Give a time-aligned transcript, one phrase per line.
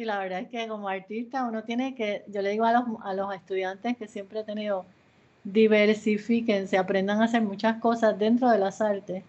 [0.00, 2.84] Sí, la verdad es que como artista uno tiene que, yo le digo a los,
[3.04, 4.86] a los estudiantes que siempre he tenido,
[5.44, 9.22] diversifiquen, aprendan a hacer muchas cosas dentro de las artes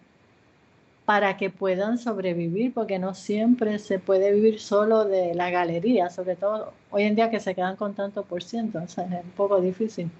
[1.04, 6.36] para que puedan sobrevivir, porque no siempre se puede vivir solo de la galería, sobre
[6.36, 9.30] todo hoy en día que se quedan con tanto por ciento, o sea, es un
[9.32, 10.10] poco difícil.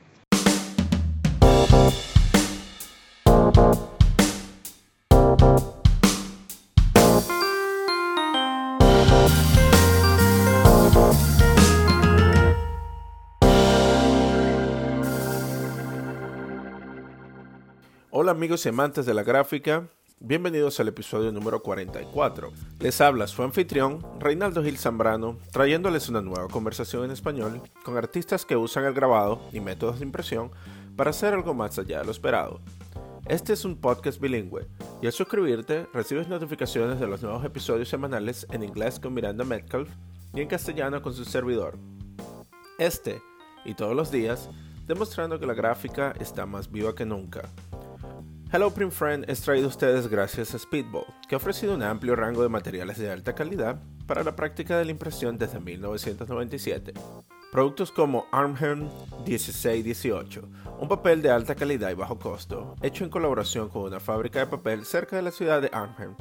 [18.22, 19.88] Hola amigos y amantes de la gráfica,
[20.20, 22.52] bienvenidos al episodio número 44.
[22.78, 28.46] Les habla su anfitrión, Reinaldo Gil Zambrano, trayéndoles una nueva conversación en español con artistas
[28.46, 30.52] que usan el grabado y métodos de impresión
[30.94, 32.60] para hacer algo más allá de lo esperado.
[33.26, 34.68] Este es un podcast bilingüe
[35.02, 39.90] y al suscribirte recibes notificaciones de los nuevos episodios semanales en inglés con Miranda Metcalf
[40.32, 41.76] y en castellano con su servidor.
[42.78, 43.20] Este
[43.64, 44.48] y todos los días
[44.86, 47.48] demostrando que la gráfica está más viva que nunca.
[48.54, 52.14] Hello Print Friend es traído a ustedes gracias a Speedball, que ha ofrecido un amplio
[52.14, 56.92] rango de materiales de alta calidad para la práctica de la impresión desde 1997.
[57.50, 58.90] Productos como Armham
[59.26, 60.46] 1618,
[60.78, 64.46] un papel de alta calidad y bajo costo, hecho en colaboración con una fábrica de
[64.48, 66.14] papel cerca de la ciudad de Arnhem.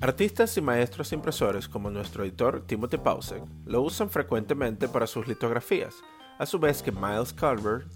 [0.00, 5.96] Artistas y maestros impresores como nuestro editor Timothy Pausek lo usan frecuentemente para sus litografías,
[6.38, 7.86] a su vez que Miles Calvert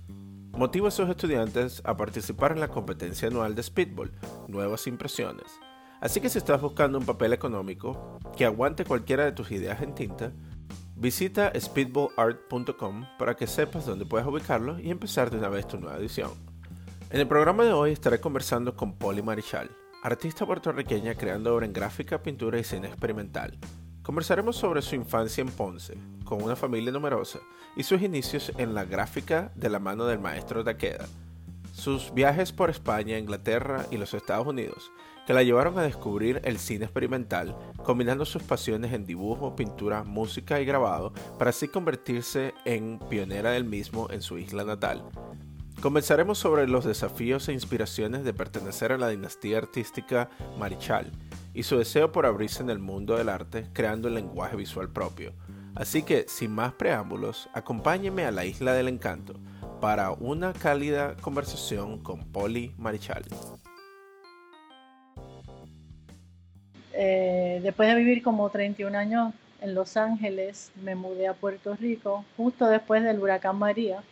[0.57, 4.13] motiva a sus estudiantes a participar en la competencia anual de Speedball,
[4.49, 5.47] Nuevas Impresiones.
[6.01, 9.95] Así que si estás buscando un papel económico que aguante cualquiera de tus ideas en
[9.95, 10.33] tinta,
[10.97, 15.99] visita speedballart.com para que sepas dónde puedes ubicarlo y empezar de una vez tu nueva
[15.99, 16.31] edición.
[17.11, 19.71] En el programa de hoy estaré conversando con Polly Marichal,
[20.03, 23.59] artista puertorriqueña creando obra en gráfica, pintura y cine experimental.
[24.05, 27.39] Conversaremos sobre su infancia en Ponce, con una familia numerosa,
[27.75, 31.07] y sus inicios en la gráfica de la mano del maestro Takeda.
[31.73, 34.93] Sus viajes por España, Inglaterra y los Estados Unidos,
[35.27, 40.61] que la llevaron a descubrir el cine experimental, combinando sus pasiones en dibujo, pintura, música
[40.61, 45.03] y grabado, para así convertirse en pionera del mismo en su isla natal.
[45.81, 50.29] Conversaremos sobre los desafíos e inspiraciones de pertenecer a la dinastía artística
[50.59, 51.11] Marichal,
[51.55, 55.33] y su deseo por abrirse en el mundo del arte creando el lenguaje visual propio.
[55.75, 59.35] Así que, sin más preámbulos, acompáñeme a la Isla del Encanto
[59.81, 63.25] para una cálida conversación con Polly Marichal.
[66.93, 72.25] Eh, después de vivir como 31 años en Los Ángeles, me mudé a Puerto Rico
[72.37, 74.03] justo después del huracán María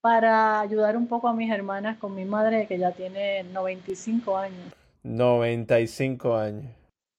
[0.00, 4.74] para ayudar un poco a mis hermanas con mi madre que ya tiene 95 años.
[5.08, 6.66] 95 años.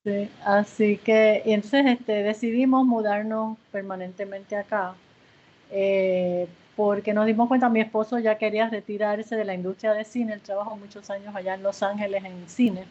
[0.04, 4.94] Sí, así que y entonces este, decidimos mudarnos permanentemente acá,
[5.70, 10.32] eh, porque nos dimos cuenta, mi esposo ya quería retirarse de la industria de cine,
[10.32, 12.84] él trabajó muchos años allá en Los Ángeles en cine,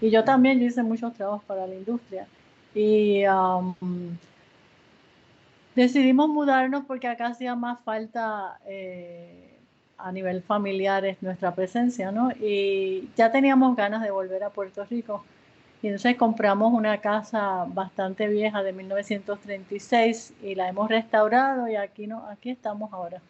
[0.00, 2.26] y yo también hice muchos trabajos para la industria.
[2.74, 3.74] Y um,
[5.74, 8.58] decidimos mudarnos porque acá hacía más falta...
[8.66, 9.53] Eh,
[10.04, 12.30] a nivel familiar es nuestra presencia, ¿no?
[12.32, 15.24] Y ya teníamos ganas de volver a Puerto Rico.
[15.82, 22.06] Y entonces compramos una casa bastante vieja de 1936 y la hemos restaurado y aquí,
[22.06, 23.20] no, aquí estamos ahora.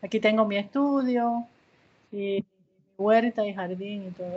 [0.00, 1.44] Aquí tengo mi estudio
[2.12, 2.44] y
[2.96, 4.36] huerta y jardín y todo.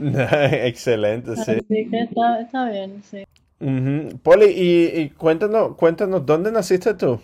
[0.52, 1.50] Excelente, sí.
[1.50, 3.24] Así que está, bien, sí.
[4.22, 7.20] Poli, y, y, cuéntanos, cuéntanos, ¿dónde naciste tú?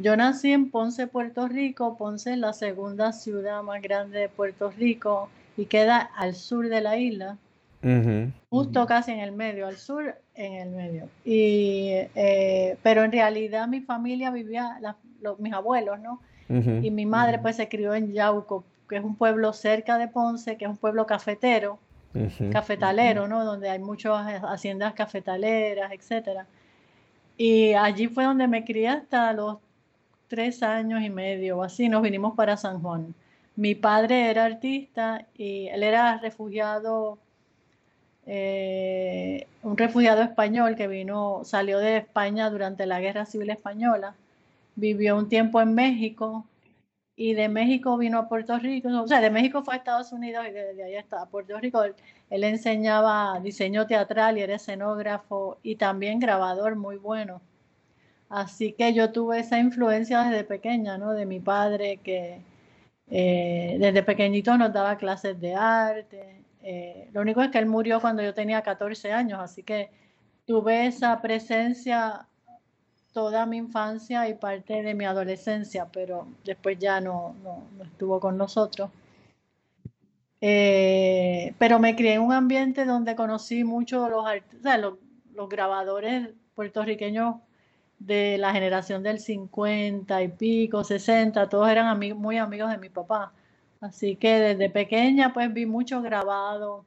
[0.00, 1.98] Yo nací en Ponce, Puerto Rico.
[1.98, 5.28] Ponce es la segunda ciudad más grande de Puerto Rico
[5.58, 7.36] y queda al sur de la isla,
[8.48, 11.08] justo casi en el medio, al sur en el medio.
[11.24, 14.78] Y, eh, pero en realidad mi familia vivía,
[15.20, 16.20] los, mis abuelos, ¿no?
[16.48, 20.56] Y mi madre pues se crió en Yauco, que es un pueblo cerca de Ponce,
[20.56, 21.78] que es un pueblo cafetero,
[22.50, 23.44] cafetalero, ¿no?
[23.44, 26.46] Donde hay muchas haciendas cafetaleras, etcétera.
[27.36, 29.58] Y allí fue donde me crié hasta los
[30.30, 33.14] tres años y medio o así, nos vinimos para San Juan.
[33.56, 37.18] Mi padre era artista y él era refugiado,
[38.26, 44.14] eh, un refugiado español que vino, salió de España durante la Guerra Civil Española,
[44.76, 46.46] vivió un tiempo en México
[47.16, 50.46] y de México vino a Puerto Rico, o sea, de México fue a Estados Unidos
[50.48, 51.82] y desde ahí hasta Puerto Rico.
[52.30, 57.42] Él enseñaba diseño teatral y era escenógrafo y también grabador muy bueno.
[58.30, 61.12] Así que yo tuve esa influencia desde pequeña, ¿no?
[61.12, 62.40] De mi padre que
[63.10, 66.44] eh, desde pequeñito nos daba clases de arte.
[66.62, 69.90] Eh, lo único es que él murió cuando yo tenía 14 años, así que
[70.46, 72.28] tuve esa presencia
[73.12, 78.36] toda mi infancia y parte de mi adolescencia, pero después ya no, no, estuvo con
[78.38, 78.90] nosotros.
[80.40, 84.24] Eh, pero me crié en un ambiente donde conocí mucho los,
[84.62, 84.94] los,
[85.34, 87.36] los grabadores puertorriqueños
[88.00, 93.32] de la generación del 50 y pico, 60, todos eran muy amigos de mi papá.
[93.80, 96.84] Así que desde pequeña pues vi mucho grabado.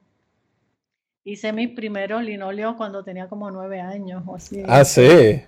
[1.24, 4.62] Hice mis primeros linoleos cuando tenía como nueve años o así.
[4.68, 5.42] Ah, sí.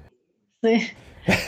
[0.63, 0.89] Sí.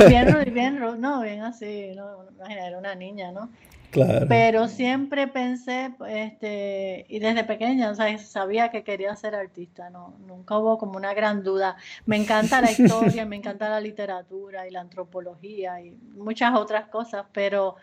[0.06, 3.48] Bien, bien, no, bien así, no, era una niña, ¿no?
[3.90, 4.26] Claro.
[4.28, 10.14] Pero siempre pensé, este, y desde pequeña, o sea, sabía que quería ser artista, no,
[10.26, 11.76] nunca hubo como una gran duda.
[12.04, 17.26] Me encanta la historia, me encanta la literatura y la antropología y muchas otras cosas,
[17.32, 17.76] pero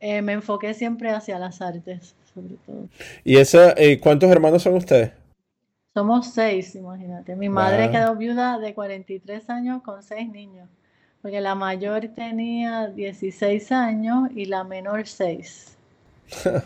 [0.00, 2.88] eh, me enfoqué siempre hacia las artes, sobre todo.
[3.22, 5.12] ¿Y esa, eh, cuántos hermanos son ustedes?
[5.94, 7.36] Somos seis, imagínate.
[7.36, 10.68] Mi madre quedó viuda de 43 años con seis niños
[11.26, 15.76] porque la mayor tenía 16 años y la menor 6.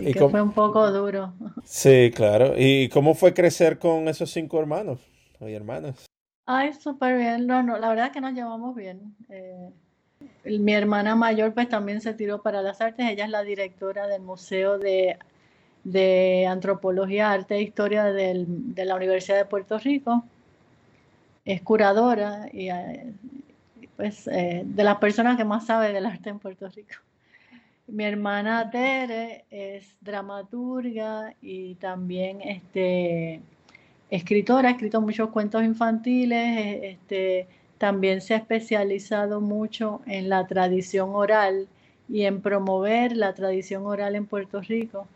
[0.00, 1.32] Y, que fue un poco duro.
[1.62, 2.54] Sí, claro.
[2.56, 4.98] ¿Y cómo fue crecer con esos cinco hermanos
[5.40, 6.06] y hermanas?
[6.44, 7.46] Ay, súper bien.
[7.46, 9.14] No, no, la verdad es que nos llevamos bien.
[9.28, 9.70] Eh,
[10.58, 13.08] mi hermana mayor pues también se tiró para las artes.
[13.08, 15.16] Ella es la directora del Museo de,
[15.84, 20.24] de Antropología, Arte e Historia del, de la Universidad de Puerto Rico.
[21.44, 23.12] Es curadora y eh,
[23.96, 26.94] pues, eh, de las personas que más sabe del arte en Puerto Rico.
[27.86, 33.40] Mi hermana Tere es dramaturga y también este,
[34.10, 37.46] escritora, ha escrito muchos cuentos infantiles, eh, este,
[37.78, 41.68] también se ha especializado mucho en la tradición oral
[42.08, 45.06] y en promover la tradición oral en Puerto Rico.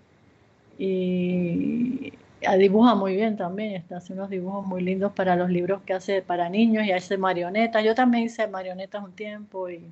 [0.79, 2.13] Y
[2.59, 6.49] dibuja muy bien también, hace unos dibujos muy lindos para los libros que hace para
[6.49, 7.85] niños y hace marionetas.
[7.85, 9.85] Yo también hice marionetas un tiempo y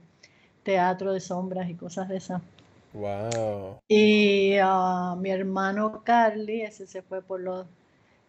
[0.62, 2.42] teatro de sombras y cosas de esas.
[2.92, 3.78] Wow.
[3.88, 7.66] Y uh, mi hermano Carly, ese se fue por los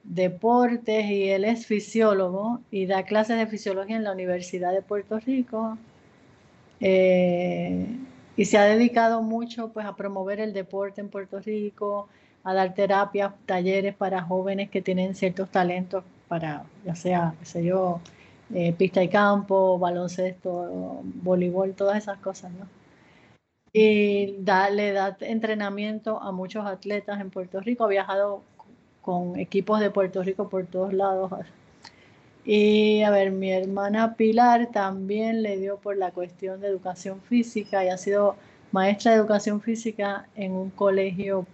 [0.04, 5.20] deportes y él es fisiólogo y da clases de fisiología en la Universidad de Puerto
[5.20, 5.78] Rico.
[6.80, 7.88] Eh,
[8.36, 12.08] y se ha dedicado mucho pues a promover el deporte en Puerto Rico,
[12.48, 17.66] a dar terapias, talleres para jóvenes que tienen ciertos talentos para, ya sea, qué sé
[17.66, 18.00] yo,
[18.54, 22.66] eh, pista y campo, baloncesto, voleibol, todas esas cosas, ¿no?
[23.74, 28.42] Y da, le da entrenamiento a muchos atletas en Puerto Rico, ha viajado
[29.02, 31.30] con equipos de Puerto Rico por todos lados.
[32.46, 37.84] Y a ver, mi hermana Pilar también le dio por la cuestión de educación física
[37.84, 38.38] y ha sido
[38.72, 41.46] maestra de educación física en un colegio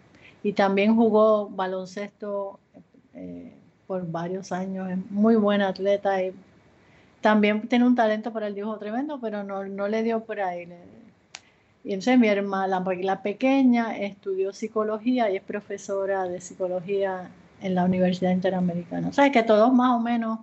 [0.44, 2.60] y también jugó baloncesto
[3.14, 3.54] eh,
[3.88, 6.34] por varios años, es muy buena atleta y
[7.22, 10.68] también tiene un talento para el dibujo tremendo, pero no, no le dio por ahí.
[11.86, 17.30] Y entonces mi hermana, la pequeña, estudió psicología y es profesora de psicología
[17.62, 19.08] en la Universidad Interamericana.
[19.08, 20.40] O sea, que todos más o menos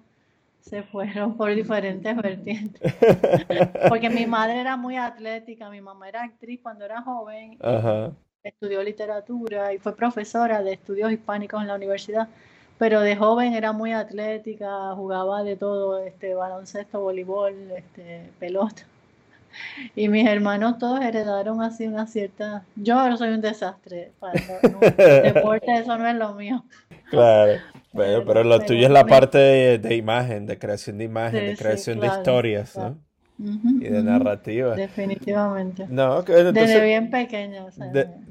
[0.63, 2.81] se fueron por diferentes vertientes.
[3.89, 7.59] Porque mi madre era muy atlética, mi mamá era actriz cuando era joven.
[7.61, 12.29] Ajá estudió literatura y fue profesora de estudios hispánicos en la universidad,
[12.79, 18.87] pero de joven era muy atlética, jugaba de todo, este baloncesto, voleibol, este pelota.
[19.97, 22.65] Y mis hermanos todos heredaron así una cierta...
[22.77, 24.13] Yo soy un desastre.
[24.21, 24.33] Para
[25.23, 26.65] deporte eso no es lo mío.
[27.11, 27.61] Claro.
[27.93, 29.39] pero lo tuyo es la parte
[29.79, 32.97] de, imagen, de creación de imagen, de creación de historias, ¿no?
[33.41, 34.75] Y de narrativa.
[34.75, 35.87] Definitivamente.
[35.89, 37.69] No, Desde bien pequeño.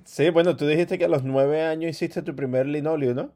[0.06, 3.32] sí, bueno, tú dijiste que a los nueve años hiciste tu primer linoleo, ¿no?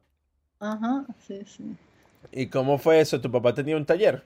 [0.60, 1.76] Ajá, sí, sí.
[2.32, 3.20] ¿Y cómo fue eso?
[3.20, 4.24] ¿Tu papá tenía un taller?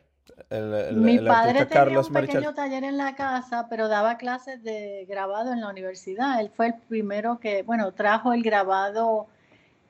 [0.94, 5.62] Mi padre tenía un pequeño taller en la casa, pero daba clases de grabado en
[5.62, 6.40] la universidad.
[6.40, 9.28] Él fue el primero que, bueno, trajo el grabado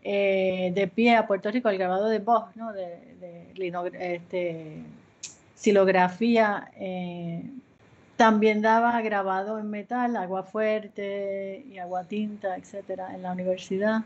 [0.04, 2.72] eh, de pie a Puerto Rico, el grabado de voz, ¿no?
[2.72, 4.84] De, de este,
[5.58, 6.70] silografía.
[6.76, 7.44] Eh,
[8.16, 14.04] también daba grabado en metal, agua fuerte y agua tinta, etcétera, en la universidad.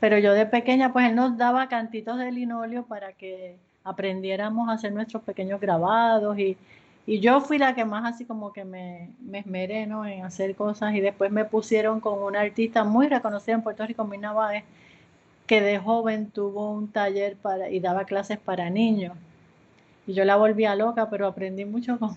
[0.00, 4.72] Pero yo de pequeña, pues él nos daba cantitos de linoleo para que aprendiéramos a
[4.72, 6.56] hacer nuestros pequeños grabados y,
[7.08, 10.04] yo fui la que más así como que me, me esmeré ¿no?
[10.04, 14.04] en hacer cosas y después me pusieron con una artista muy reconocida en Puerto Rico,
[14.04, 14.64] Mina Báez,
[15.46, 19.16] que de joven tuvo un taller para, y daba clases para niños.
[20.06, 22.10] Y yo la volvía loca, pero aprendí mucho con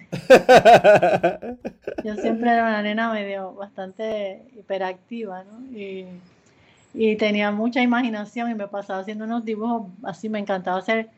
[2.03, 5.59] Yo siempre era una nena medio bastante hiperactiva, ¿no?
[5.75, 6.05] Y,
[6.93, 11.09] y, tenía mucha imaginación y me pasaba haciendo unos dibujos así, me encantaba hacer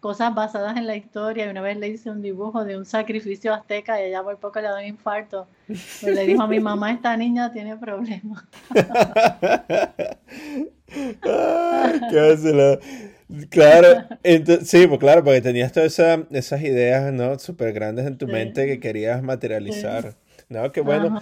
[0.00, 1.46] cosas basadas en la historia.
[1.46, 4.60] Y una vez le hice un dibujo de un sacrificio azteca y ella por poco
[4.60, 5.46] le da un infarto.
[5.66, 8.44] Pues le dijo a mi mamá, esta niña tiene problemas.
[13.48, 14.06] Claro,
[14.64, 17.38] sí, pues claro, porque tenías todas esas ideas, ¿no?
[17.38, 20.16] Súper grandes en tu mente que querías materializar.
[20.48, 21.20] No, qué bueno.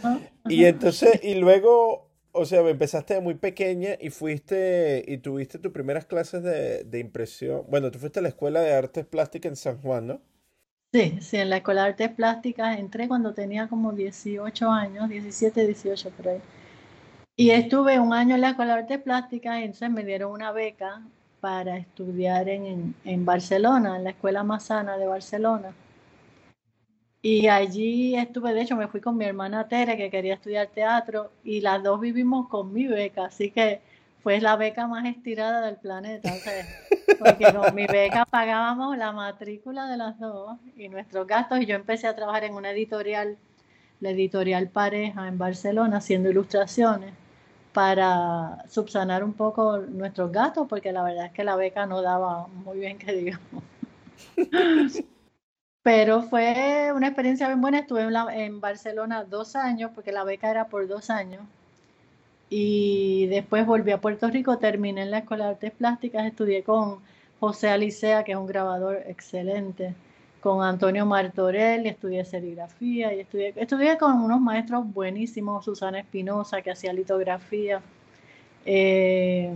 [0.49, 6.07] Y entonces, y luego, o sea, empezaste muy pequeña y fuiste, y tuviste tus primeras
[6.07, 7.65] clases de, de impresión.
[7.69, 10.23] Bueno, tú fuiste a la Escuela de Artes Plásticas en San Juan, ¿no?
[10.93, 15.67] Sí, sí, en la Escuela de Artes Plásticas entré cuando tenía como 18 años, 17,
[15.67, 16.41] 18 por ahí.
[17.37, 21.03] Y estuve un año en la Escuela de Artes Plásticas entonces me dieron una beca
[21.41, 25.73] para estudiar en, en Barcelona, en la Escuela Mazana de Barcelona.
[27.21, 31.33] Y allí estuve, de hecho me fui con mi hermana Tere que quería estudiar teatro
[31.43, 33.81] y las dos vivimos con mi beca, así que
[34.23, 36.33] fue la beca más estirada del planeta,
[37.19, 41.75] porque con mi beca pagábamos la matrícula de las dos y nuestros gastos y yo
[41.75, 43.37] empecé a trabajar en una editorial,
[44.01, 47.13] la editorial Pareja en Barcelona, haciendo ilustraciones
[47.79, 52.49] para subsanar un poco nuestros gastos, porque la verdad es que la beca no daba
[52.49, 53.63] muy bien que digamos.
[55.85, 57.79] Pero fue una experiencia bien buena.
[57.79, 61.43] Estuve en, Barcelona dos años, porque la beca era por dos años.
[62.51, 66.99] Y después volví a Puerto Rico, terminé en la Escuela de Artes Plásticas, estudié con
[67.39, 69.95] José Alicea, que es un grabador excelente,
[70.41, 76.71] con Antonio Martorell, estudié serigrafía y estudié, estudié con unos maestros buenísimos, Susana Espinosa, que
[76.71, 77.81] hacía litografía,
[78.65, 79.53] eh,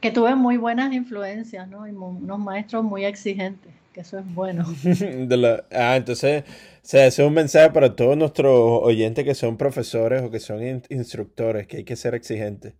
[0.00, 1.86] que tuve muy buenas influencias, ¿no?
[1.86, 4.64] Y unos maestros muy exigentes que eso es bueno.
[5.70, 6.44] ah, entonces
[6.82, 11.66] se hace un mensaje para todos nuestros oyentes que son profesores o que son instructores,
[11.66, 12.74] que hay que ser exigentes.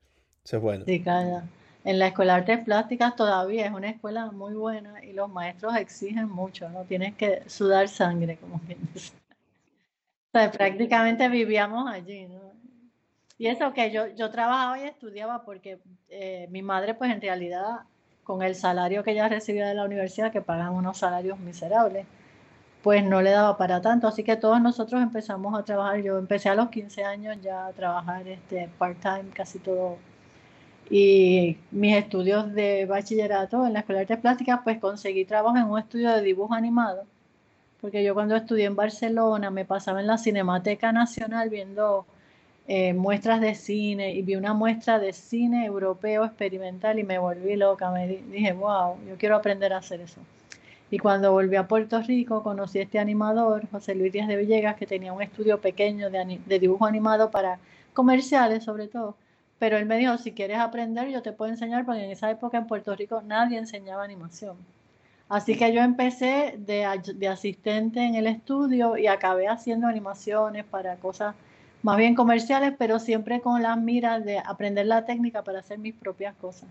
[0.44, 0.84] Eso es bueno.
[0.86, 1.02] Sí.
[1.84, 5.76] En la Escuela de Artes Plásticas todavía es una escuela muy buena y los maestros
[5.76, 6.84] exigen mucho, ¿no?
[6.84, 9.12] Tienes que sudar sangre, como quien dice.
[10.32, 12.40] O sea, prácticamente vivíamos allí, ¿no?
[13.36, 17.80] Y eso que yo, yo trabajaba y estudiaba porque eh, mi madre, pues en realidad
[18.22, 22.06] con el salario que ella recibía de la universidad, que pagan unos salarios miserables,
[22.82, 24.08] pues no le daba para tanto.
[24.08, 26.00] Así que todos nosotros empezamos a trabajar.
[26.00, 29.98] Yo empecé a los 15 años ya a trabajar este, part-time, casi todo.
[30.90, 35.64] Y mis estudios de bachillerato en la Escuela de Artes Plásticas, pues conseguí trabajo en
[35.64, 37.04] un estudio de dibujo animado.
[37.80, 42.06] Porque yo cuando estudié en Barcelona me pasaba en la Cinemateca Nacional viendo
[42.66, 47.56] eh, muestras de cine y vi una muestra de cine europeo experimental y me volví
[47.56, 47.90] loca.
[47.90, 50.20] Me dije, wow, yo quiero aprender a hacer eso.
[50.90, 54.76] Y cuando volví a Puerto Rico conocí a este animador, José Luis Díaz de Villegas,
[54.76, 57.58] que tenía un estudio pequeño de, de dibujo animado para
[57.92, 59.16] comerciales sobre todo.
[59.64, 62.58] Pero él me dijo, si quieres aprender, yo te puedo enseñar, porque en esa época
[62.58, 64.58] en Puerto Rico nadie enseñaba animación.
[65.26, 70.96] Así que yo empecé de, de asistente en el estudio y acabé haciendo animaciones para
[70.96, 71.34] cosas
[71.80, 75.94] más bien comerciales, pero siempre con las miras de aprender la técnica para hacer mis
[75.94, 76.68] propias cosas.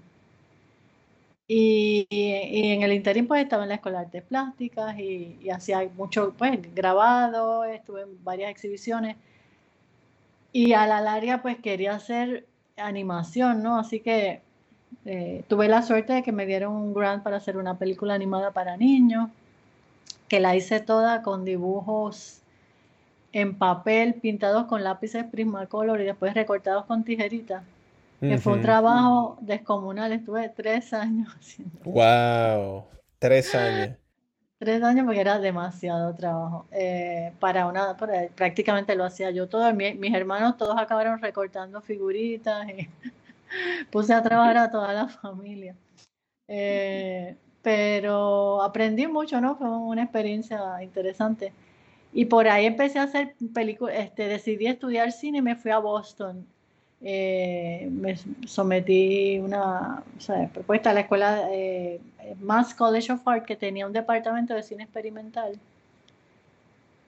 [1.48, 6.36] Y, en el interín pues estaba en la Escuela de Artes Plásticas y, hacía mucho
[6.38, 9.18] pues grabado, estuve en varias exhibiciones
[10.52, 12.46] y a la larga pues quería hacer
[12.78, 13.78] animación, ¿no?
[13.78, 14.42] Así que
[15.06, 18.52] eh, tuve la suerte de que me dieron un grant para hacer una película animada
[18.52, 19.30] para niños,
[20.28, 22.42] que la hice toda con dibujos
[23.32, 27.64] en papel, pintados con lápices Prismacolor y después recortados con tijeritas.
[28.20, 31.78] Que fue un trabajo descomunal, estuve tres años haciendo.
[31.84, 32.86] ¡Wow!
[33.20, 33.98] Tres años.
[34.64, 36.66] Tres años porque era demasiado trabajo.
[36.72, 39.74] Eh, para una, prácticamente lo hacía yo todo.
[39.74, 42.88] mis hermanos todos acabaron recortando figuritas y
[43.92, 45.76] puse a trabajar a toda la familia.
[46.48, 49.56] Eh, pero aprendí mucho, ¿no?
[49.56, 51.54] Fue una experiencia interesante.
[52.14, 55.80] Y por ahí empecé a hacer películas, este, decidí estudiar cine y me fui a
[55.80, 56.46] Boston.
[57.06, 58.16] Eh, me
[58.48, 60.02] sometí una
[60.54, 62.00] propuesta a la escuela eh,
[62.40, 65.60] Mass College of Art que tenía un departamento de cine experimental.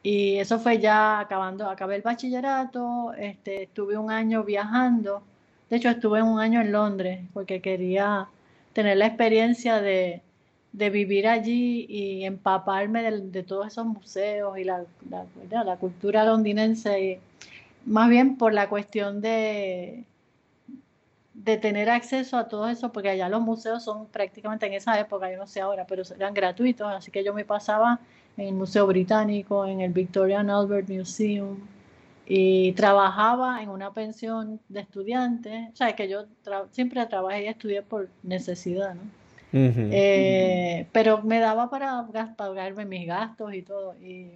[0.04, 5.24] Y eso fue ya acabando, acabé el bachillerato, este, estuve un año viajando.
[5.70, 8.28] De hecho, estuve un año en Londres porque quería
[8.74, 10.22] tener la experiencia de,
[10.76, 17.20] de vivir allí y empaparme de, todos esos museos y la, la, cultura londinense, y
[17.86, 20.04] más bien por la cuestión de,
[21.34, 25.32] de tener acceso a todo eso, porque allá los museos son prácticamente en esa época,
[25.32, 28.00] yo no sé ahora, pero eran gratuitos, así que yo me pasaba
[28.38, 31.58] en el Museo Británico, en el Victorian Albert Museum,
[32.28, 36.26] y trabajaba en una pensión de estudiantes, o sea, que yo
[36.72, 39.02] siempre trabajé y estudié por necesidad, ¿no?
[39.58, 43.96] Eh, pero me daba para pagarme mis gastos y todo.
[44.02, 44.32] Y,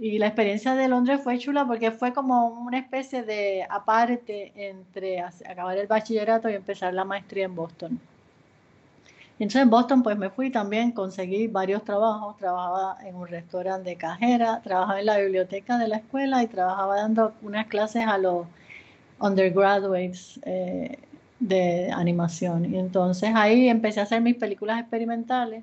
[0.00, 5.20] y, la experiencia de Londres fue chula porque fue como una especie de aparte entre
[5.20, 8.00] acabar el bachillerato y empezar la maestría en Boston.
[9.38, 13.96] Entonces en Boston pues me fui también, conseguí varios trabajos, trabajaba en un restaurante de
[13.96, 18.46] cajera, trabajaba en la biblioteca de la escuela y trabajaba dando unas clases a los
[19.20, 20.98] undergraduates eh,
[21.38, 22.72] de animación.
[22.72, 25.62] Y entonces ahí empecé a hacer mis películas experimentales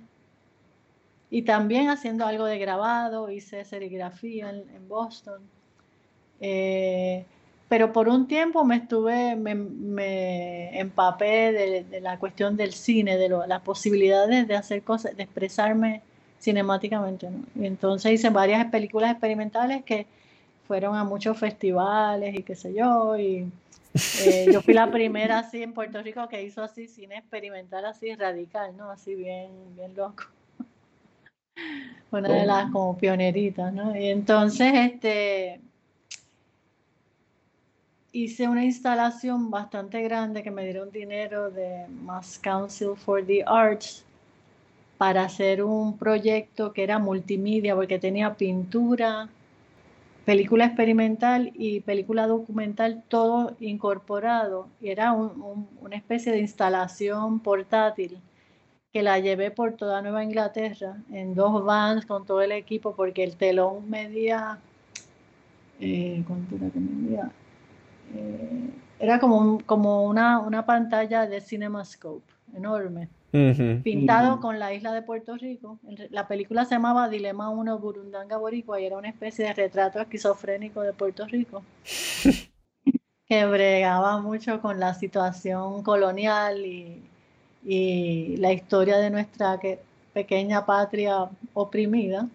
[1.35, 5.41] y también haciendo algo de grabado, hice serigrafía en, Boston.
[6.39, 7.25] Eh,
[7.67, 13.59] pero por un tiempo me estuve, me, empapé de, la cuestión del cine, de las
[13.63, 16.03] posibilidades de hacer cosas, de expresarme
[16.39, 17.27] cinemáticamente.
[17.53, 20.07] Y entonces hice varias películas experimentales que
[20.65, 23.17] fueron a muchos festivales y qué sé yo.
[23.17, 23.51] Y
[24.21, 28.15] eh, yo fui la primera así en Puerto Rico que hizo así cine experimental así
[28.15, 28.89] radical, ¿no?
[28.89, 30.23] Así bien, bien loco.
[32.11, 33.97] Una de las como pioneritas, ¿no?
[33.97, 35.59] Y entonces, este
[38.11, 44.05] hice una instalación bastante grande que me dieron dinero de Mass Council for the Arts
[44.97, 49.27] para hacer un proyecto que era multimedia porque tenía pintura,
[50.23, 54.69] película experimental y película documental todo incorporado.
[54.79, 58.17] Y era una especie de instalación portátil
[58.95, 63.25] que la llevé por toda Nueva Inglaterra en dos vans con todo el equipo porque
[63.25, 64.57] el telón medía...
[65.81, 67.29] Eh, ¿Cuánto era que medía?
[68.15, 72.23] Eh, era como, como una, una, pantalla de CinemaScope
[72.55, 73.09] enorme,
[73.83, 75.77] pintado con la isla de Puerto Rico.
[76.09, 80.79] La película se llamaba Dilema 1 Burundanga Boricua y era una especie de retrato esquizofrénico
[80.83, 81.63] de Puerto Rico.
[83.27, 87.03] que bregaba mucho con la situación colonial y,
[87.65, 89.59] y la historia de nuestra
[90.13, 92.27] pequeña patria oprimida.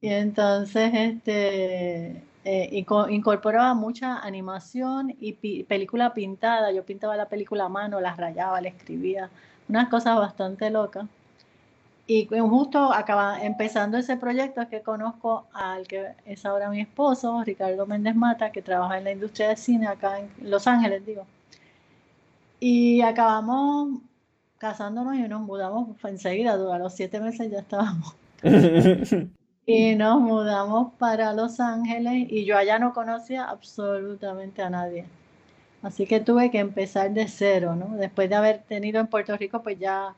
[0.00, 5.32] Y entonces, este, eh, incorporaba mucha animación y
[5.64, 6.72] película pintada.
[6.72, 9.30] Yo pintaba la película a mano, la rayaba, la escribía,
[9.68, 11.06] unas cosas bastante locas.
[12.06, 17.42] Y justo acaba empezando ese proyecto es que conozco al que es ahora mi esposo,
[17.44, 21.24] Ricardo Méndez Mata, que trabaja en la industria de cine acá en Los Ángeles, digo.
[22.60, 24.00] Y acabamos
[24.58, 28.14] casándonos y nos mudamos enseguida, a los siete meses ya estábamos.
[29.66, 35.06] y nos mudamos para Los Ángeles y yo allá no conocía absolutamente a nadie.
[35.82, 37.96] Así que tuve que empezar de cero, ¿no?
[37.96, 40.14] Después de haber tenido en Puerto Rico, pues ya,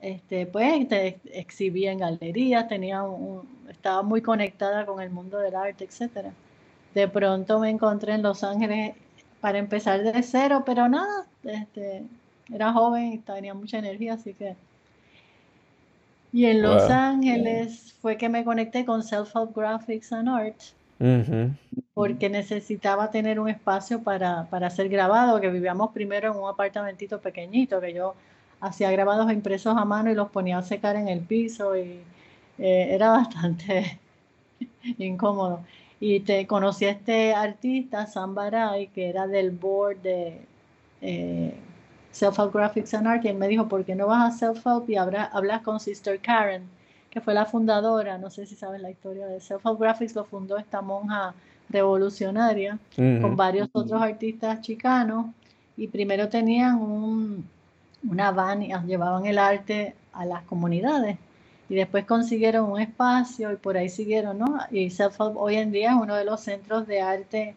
[0.00, 5.56] este, pues te exhibía en galerías, tenía un, estaba muy conectada con el mundo del
[5.56, 6.32] arte, etcétera.
[6.94, 8.94] De pronto me encontré en Los Ángeles
[9.40, 12.04] para empezar de cero, pero nada, este,
[12.52, 14.56] era joven y tenía mucha energía, así que.
[16.32, 20.60] Y en Los Ángeles fue que me conecté con Self-Help Graphics and Art,
[21.94, 27.20] porque necesitaba tener un espacio para, para hacer grabado, que vivíamos primero en un apartamentito
[27.20, 28.14] pequeñito, que yo
[28.60, 32.00] hacía grabados impresos a mano y los ponía a secar en el piso y
[32.58, 33.98] eh, era bastante
[34.98, 35.64] incómodo.
[36.00, 40.40] Y te conocí a este artista, Sam Baray, que era del board de
[41.02, 41.54] eh,
[42.12, 44.96] Self-Help Graphics and Art, y él me dijo, ¿por qué no vas a Self-Help y
[44.96, 46.62] hablas con Sister Karen,
[47.10, 50.56] que fue la fundadora, no sé si sabes la historia de Self-Help Graphics, lo fundó
[50.56, 51.34] esta monja
[51.68, 55.26] revolucionaria con varios otros artistas chicanos,
[55.76, 57.46] y primero tenían un,
[58.08, 61.18] una van y llevaban el arte a las comunidades,
[61.70, 64.58] y después consiguieron un espacio y por ahí siguieron, ¿no?
[64.72, 67.54] Y Self-Help hoy en día es uno de los centros de arte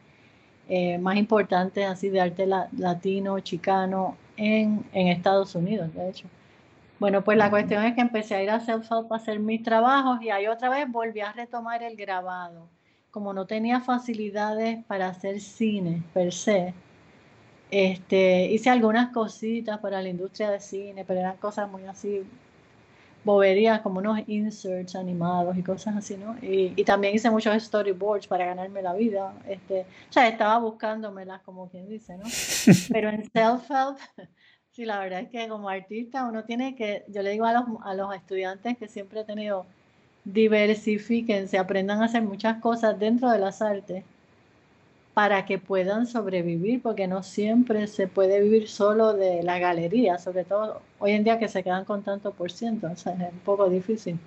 [0.69, 6.27] eh, más importantes, así de arte latino, chicano, en, Estados Unidos, de hecho.
[6.99, 10.21] Bueno, pues la cuestión es que empecé a ir a Self-Help para hacer mis trabajos
[10.21, 12.67] y ahí otra vez volví a retomar el grabado.
[13.09, 16.75] Como no tenía facilidades para hacer cine per se,
[17.71, 22.21] este, hice algunas cositas para la industria de cine, pero eran cosas muy así
[23.23, 26.35] boberías como unos inserts animados y cosas así, ¿no?
[26.41, 29.33] Y, también hice muchos storyboards para ganarme la vida.
[29.47, 32.23] Este, o sea, estaba buscándomelas, como quien dice, ¿no?
[32.91, 33.97] Pero en self-help,
[34.71, 37.63] sí, la verdad es que como artista uno tiene que, yo le digo a los,
[37.83, 39.65] a los estudiantes que siempre he tenido,
[40.25, 44.05] diversifiquen, aprendan a hacer muchas cosas dentro de las artes
[45.13, 50.43] para que puedan sobrevivir, porque no siempre se puede vivir solo de la galería, sobre
[50.43, 53.39] todo hoy en día que se quedan con tanto por ciento, o sea, es un
[53.39, 54.19] poco difícil.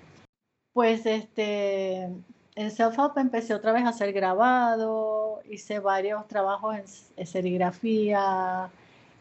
[0.73, 6.77] Pues este, en Self-Help empecé otra vez a hacer grabado, hice varios trabajos
[7.17, 8.71] en serigrafía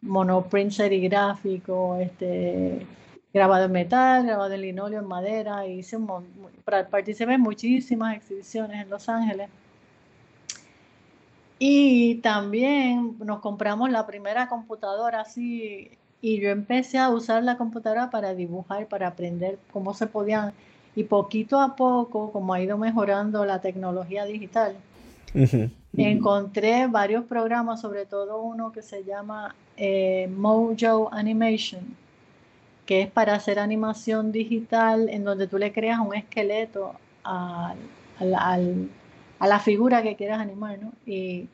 [0.02, 2.86] monoprint serigráfico, este,
[3.34, 6.24] grabado en metal, grabado en linóleo, en madera, hice un,
[6.64, 9.50] participé en muchísimas exhibiciones en Los Ángeles.
[11.68, 15.90] Y también nos compramos la primera computadora así
[16.22, 20.54] y yo empecé a usar la computadora para dibujar, para aprender cómo se podían.
[20.96, 24.76] Y poquito a poco, como ha ido mejorando la tecnología digital,
[25.98, 31.82] encontré varios programas, sobre todo uno que se llama eh, Mojo Animation,
[32.86, 37.74] que es para hacer animación digital en donde tú le creas un esqueleto a,
[38.20, 40.94] a la figura que quieras animar, ¿no?
[41.08, 41.50] Y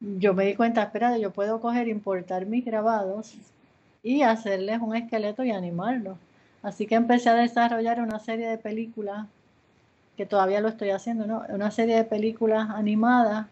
[0.00, 3.34] yo me di cuenta, espera, yo puedo coger, importar mis grabados
[4.02, 6.18] y hacerles un esqueleto y animarlo.
[6.62, 9.26] Así que empecé a desarrollar una serie de películas,
[10.16, 11.44] que todavía lo estoy haciendo, ¿no?
[11.48, 13.46] Una serie de películas animadas,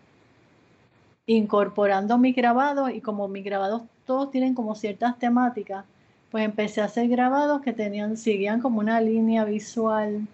[1.27, 5.85] incorporando mis grabados y como mis grabados todos tienen como ciertas temáticas,
[6.31, 10.27] pues empecé a hacer grabados que tenían, seguían como una línea visual,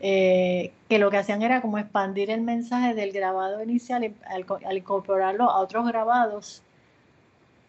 [0.00, 4.76] eh, que lo que hacían era como expandir el mensaje del grabado inicial y al
[4.76, 6.62] incorporarlo a otros grabados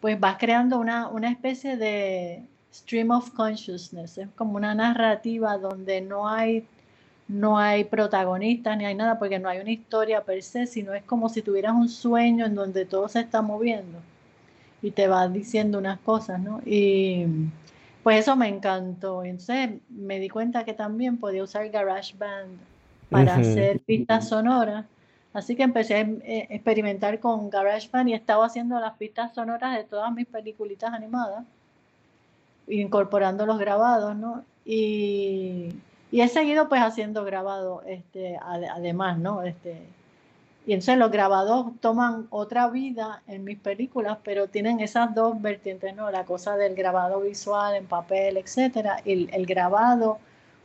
[0.00, 6.28] pues vas creando una, especie de stream of consciousness, es como una narrativa donde no
[6.28, 6.66] hay,
[7.28, 11.02] no hay protagonistas ni hay nada, porque no hay una historia per se, sino es
[11.02, 13.98] como si tuvieras un sueño en donde todo se está moviendo
[14.82, 16.60] y te va diciendo unas cosas, ¿no?
[16.64, 17.24] Y
[18.06, 19.24] pues eso me encantó.
[19.24, 22.56] Entonces me di cuenta que también podía usar GarageBand
[23.10, 24.84] para hacer pistas sonoras
[25.32, 29.82] Así que empecé a eh, experimentar con GarageBand y estaba haciendo las pistas sonoras de
[29.82, 31.44] todas mis peliculitas animadas,
[32.68, 34.44] incorporando los grabados, ¿no?
[34.64, 35.74] Y,
[36.12, 39.42] he seguido pues haciendo grabados este, además, ¿no?
[39.42, 39.82] Este,
[40.66, 45.94] y entonces los grabados toman otra vida en mis películas, pero tienen esas dos vertientes,
[45.94, 46.10] ¿no?
[46.10, 50.18] La cosa del grabado visual en papel, etcétera, y el grabado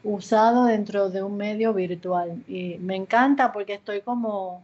[0.03, 2.43] usado dentro de un medio virtual.
[2.47, 4.63] Y me encanta porque estoy como,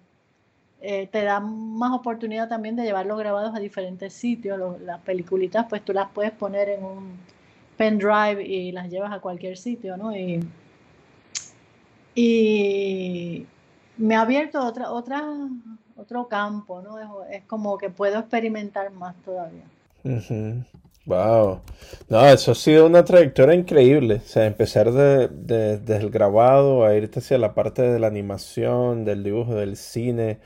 [0.82, 4.60] eh, te da más oportunidad también de llevar los grabados a diferentes sitios.
[4.82, 7.18] las peliculitas, pues tú las puedes poner en un
[7.78, 10.12] pendrive y las llevas a cualquier sitio, ¿no?
[12.16, 13.46] Y,
[13.98, 15.24] me ha abierto otra, otra,
[15.96, 17.24] otro campo, ¿no?
[17.26, 19.64] Es, como que puedo experimentar más todavía.
[21.06, 21.62] Wow.
[22.10, 24.16] No, eso ha sido una trayectoria increíble.
[24.16, 29.06] O sea, empezar de, desde el grabado a irte hacia la parte de la animación,
[29.06, 30.40] del dibujo, del cine,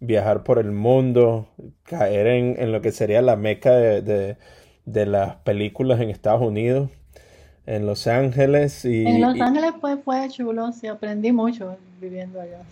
[0.00, 1.48] viajar por el mundo,
[1.84, 4.36] caer en, lo que sería la meca de,
[4.84, 6.90] las películas en Estados Unidos,
[7.66, 8.84] en Los Ángeles.
[8.84, 12.62] Y, en Los Ángeles fue, fue chulo, sí, aprendí mucho viviendo allá.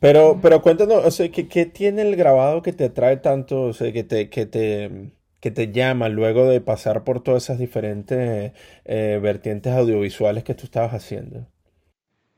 [0.00, 3.72] Pero, pero cuéntanos, o sea, ¿qué, ¿qué, tiene el grabado que te atrae tanto, o
[3.72, 4.28] sea, que te...
[4.28, 8.52] Que te que te llama luego de pasar por todas esas diferentes
[8.84, 11.48] eh, vertientes audiovisuales que tú estabas haciendo?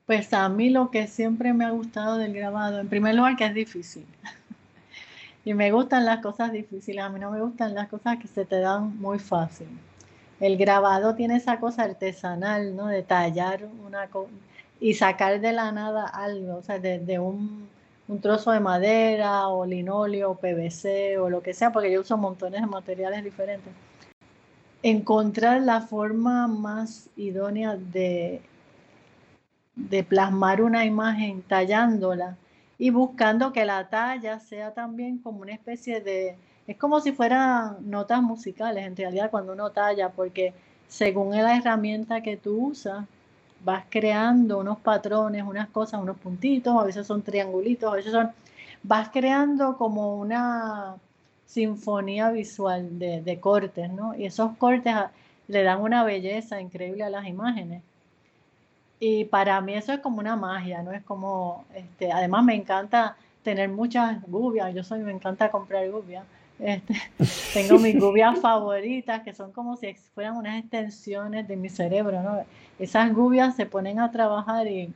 [0.07, 3.45] Pues a mí lo que siempre me ha gustado del grabado, en primer lugar que
[3.45, 4.07] es difícil.
[5.45, 8.47] y me gustan las cosas difíciles, a mí no me gustan las cosas que se
[8.47, 9.69] te dan muy fácil.
[10.41, 12.87] El grabado tiene esa cosa artesanal, ¿no?
[12.87, 14.09] De tallar una
[14.81, 17.69] y sacar de la nada algo, o sea, de un
[18.07, 22.17] un trozo de madera o linóleo o PVC o lo que sea, porque yo uso
[22.17, 23.73] montones de materiales diferentes.
[24.83, 28.43] Encontrar la forma más idónea de,
[29.75, 32.37] de plasmar una imagen tallándola
[32.77, 36.37] y buscando que la talla sea también como una especie de...
[36.67, 40.55] Es como si fueran notas musicales en realidad cuando uno talla, porque
[40.89, 43.05] según la herramienta que tú usas,
[43.65, 48.31] vas creando unos patrones, unas cosas, unos puntitos, a veces son triangulitos, a veces son,
[48.83, 50.97] vas creando como una
[51.47, 54.15] sinfonía visual de, cortes, ¿no?
[54.15, 54.95] Y esos cortes
[55.49, 57.83] le dan una belleza increíble a las imágenes.
[59.01, 60.93] Y para mí eso es como una magia, ¿no?
[60.93, 66.25] Es como, este, además me encanta tener muchas gubias, yo soy, me encanta comprar gubias.
[66.59, 66.95] Este,
[67.53, 72.45] tengo mis gubias favoritas que son como si fueran unas extensiones de mi cerebro, ¿no?
[72.79, 74.93] Esas gubias se ponen a trabajar y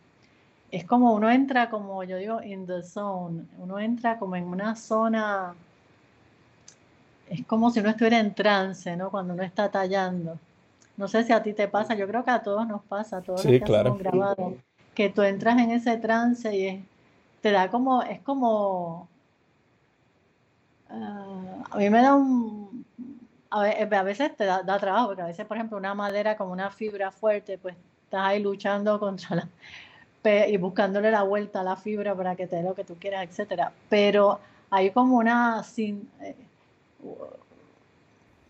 [0.71, 4.77] es como uno entra como yo digo in the zone, uno entra como en una
[4.77, 5.55] zona,
[7.29, 9.11] es como si uno estuviera en trance, ¿no?
[9.11, 10.39] Cuando uno está tallando.
[10.97, 13.23] No sé si a ti te pasa, yo creo que a todos nos pasa, a
[13.23, 13.97] todos los que claro.
[13.97, 14.55] grabado,
[14.95, 16.85] que tú entras en ese trance y
[17.41, 19.09] te da como, es como
[20.91, 22.85] Ah, a mí me da un...
[23.51, 27.11] A, veces te da, trabajo, porque a veces, por ejemplo, una madera como una fibra
[27.11, 29.37] fuerte, pues estás ahí luchando contra
[30.25, 30.47] la...
[30.49, 33.27] y buscándole la vuelta a la fibra para que te dé lo que tú quieras,
[33.29, 33.73] etcétera.
[33.89, 35.63] Pero hay como una...
[35.63, 36.35] Sin, eh,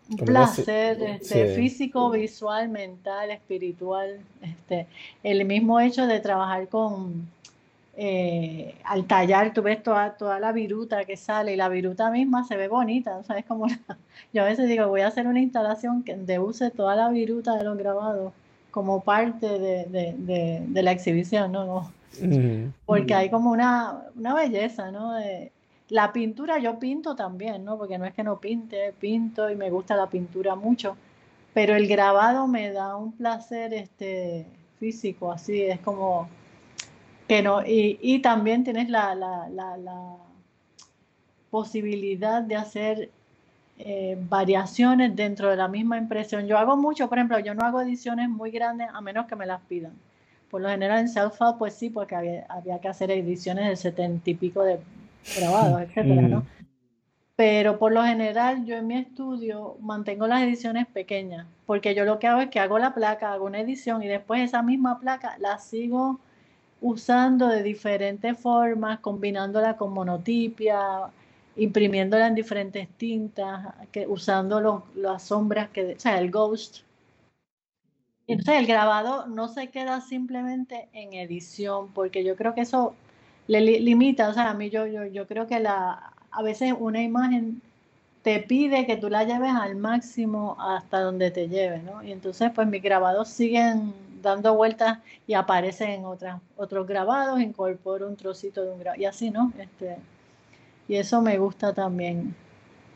[0.09, 4.19] Un placer este, físico, visual, mental, espiritual.
[4.41, 4.87] Este,
[5.23, 7.29] el mismo hecho de trabajar con,
[8.01, 12.45] eh, al tallar, tú ves toda, toda la viruta que sale y la viruta misma
[12.45, 13.21] se ve bonita.
[13.25, 13.43] ¿sabes?
[13.45, 13.67] Como
[14.33, 17.57] yo a veces digo, voy a hacer una instalación que de use toda la viruta
[17.57, 18.31] de los grabados
[18.71, 21.91] como parte de, la exhibición, ¿no?
[22.85, 25.15] Porque hay como una, una belleza, ¿no?
[25.15, 25.51] De,
[25.89, 27.77] la pintura yo pinto también, ¿no?
[27.77, 30.95] Porque no es que no pinte, pinto y me gusta la pintura mucho,
[31.53, 34.45] pero el grabado me da un placer este,
[34.79, 36.29] físico, así, es como
[37.29, 40.17] que no, y, también tienes la,
[41.51, 43.09] posibilidad de hacer
[43.77, 46.47] eh, variaciones dentro de la misma impresión.
[46.47, 49.45] Yo hago mucho, por ejemplo, yo no hago ediciones muy grandes a menos que me
[49.45, 49.93] las pidan.
[50.49, 54.29] Por lo general en self pues sí, porque había, había que hacer ediciones de setenta
[54.29, 54.79] y pico de,
[55.37, 56.39] grabados, etcétera, ¿no?
[56.39, 56.47] Mm.
[57.35, 62.17] Pero por lo general yo en mi estudio mantengo las ediciones pequeñas, porque yo lo
[62.17, 65.37] que hago es que hago la placa, hago una edición y después esa misma placa
[65.39, 66.19] la sigo
[66.81, 70.79] usando de diferentes formas, combinándola con monotipia,
[71.55, 76.79] imprimiéndola en diferentes tintas, que, usando los, las sombras, que, o sea, el ghost.
[78.27, 82.93] Entonces el grabado no se queda simplemente en edición, porque yo creo que eso
[83.47, 87.01] le limita, o sea, a mí yo, yo, yo creo que la, a veces una
[87.01, 87.61] imagen
[88.21, 92.03] te pide que tú la lleves al máximo hasta donde te lleve, ¿no?
[92.03, 98.07] Y entonces, pues mis grabados siguen dando vueltas y aparecen en otras, otros grabados, incorporo
[98.07, 99.53] un trocito de un grabado, y así, ¿no?
[99.59, 99.97] Este,
[100.87, 102.35] y eso me gusta también.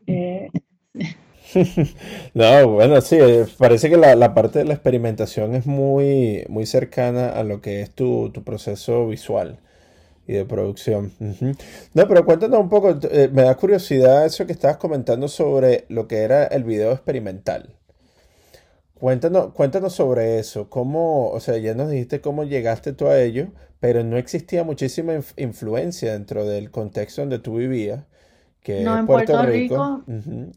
[0.07, 0.49] Eh,
[2.33, 6.65] no, bueno, sí, eh, parece que la, la, parte de la experimentación es muy, muy
[6.65, 9.59] cercana a lo que es tu, tu proceso visual
[10.27, 11.11] y de producción.
[11.93, 16.07] No, pero cuéntanos un poco, eh, me da curiosidad eso que estabas comentando sobre lo
[16.07, 17.75] que era el video experimental.
[19.03, 23.47] Cuéntanos, cuéntanos sobre eso, cómo, o sea, ya nos dijiste cómo llegaste tú a ello,
[23.81, 28.05] pero no existía muchísima influencia dentro del contexto donde tú vivías,
[28.61, 30.05] que no, en Puerto, Rico.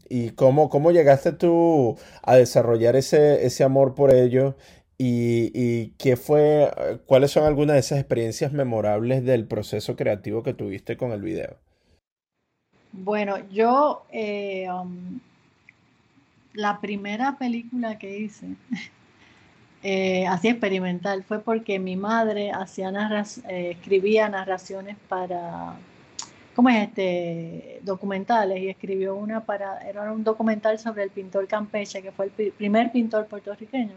[0.07, 4.55] Y cómo, cómo llegaste tú a desarrollar ese, ese amor por ello
[4.97, 6.71] ¿Y, qué fue,
[7.05, 11.57] cuáles son algunas de esas experiencias memorables del proceso creativo que tuviste con el video?
[12.93, 15.19] Bueno, yo, eh, um,
[16.57, 18.47] la primera película que hice,
[19.83, 22.91] eh, así experimental, fue porque mi madre hacía
[23.47, 25.75] eh, escribía narraciones para,
[26.55, 27.79] ¿cómo es este?
[27.83, 32.51] Documentales, y escribió una para, era un documental sobre el pintor Campeche, que fue el
[32.51, 33.93] primer pintor puertorriqueño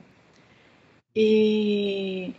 [1.15, 2.35] y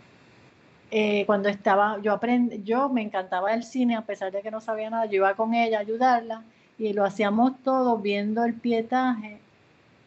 [0.90, 4.60] eh, cuando estaba, yo aprendí, yo me encantaba el cine, a pesar de que no
[4.60, 6.44] sabía nada, yo iba con ella a ayudarla
[6.78, 9.41] y lo hacíamos todo viendo el pietaje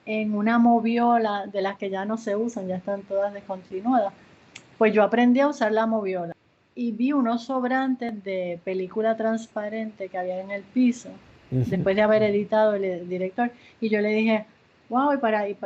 [0.06, 4.14] en una moviola de las que ya no se usan, ya están todas descontinuadas.
[4.78, 6.34] Pues yo aprendí a usar la moviola
[6.76, 11.10] y vi unos sobrantes de película transparente que había en el piso,
[11.50, 14.46] después de haber editado el director, y yo le dije,
[14.90, 15.58] wow, y para, y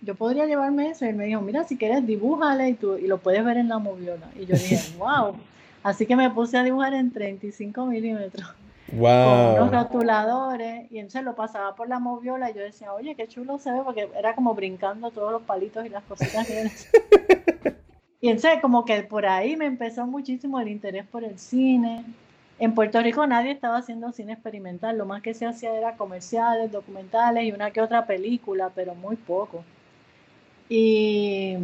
[0.00, 1.04] yo podría llevarme eso.
[1.04, 3.68] Y él me dijo, mira, si quieres, dibújale y, tú, y lo puedes ver en
[3.68, 4.28] la moviola.
[4.34, 5.34] Y yo dije, wow.
[5.82, 8.54] Así que me puse a dibujar en 35 milímetros.
[8.96, 9.56] Wow.
[9.56, 10.90] Con unos rotuladores.
[10.90, 13.80] Y entonces lo pasaba por la moviola y yo decía, oye, qué chulo se ve,
[13.84, 16.46] porque era como brincando todos los palitos y las cositas.
[18.20, 22.04] y entonces como que por ahí me empezó muchísimo el interés por el cine
[22.58, 26.70] en Puerto Rico nadie estaba haciendo cine experimental, lo más que se hacía era comerciales,
[26.70, 29.64] documentales y una que otra película, pero muy poco.
[30.68, 31.56] Y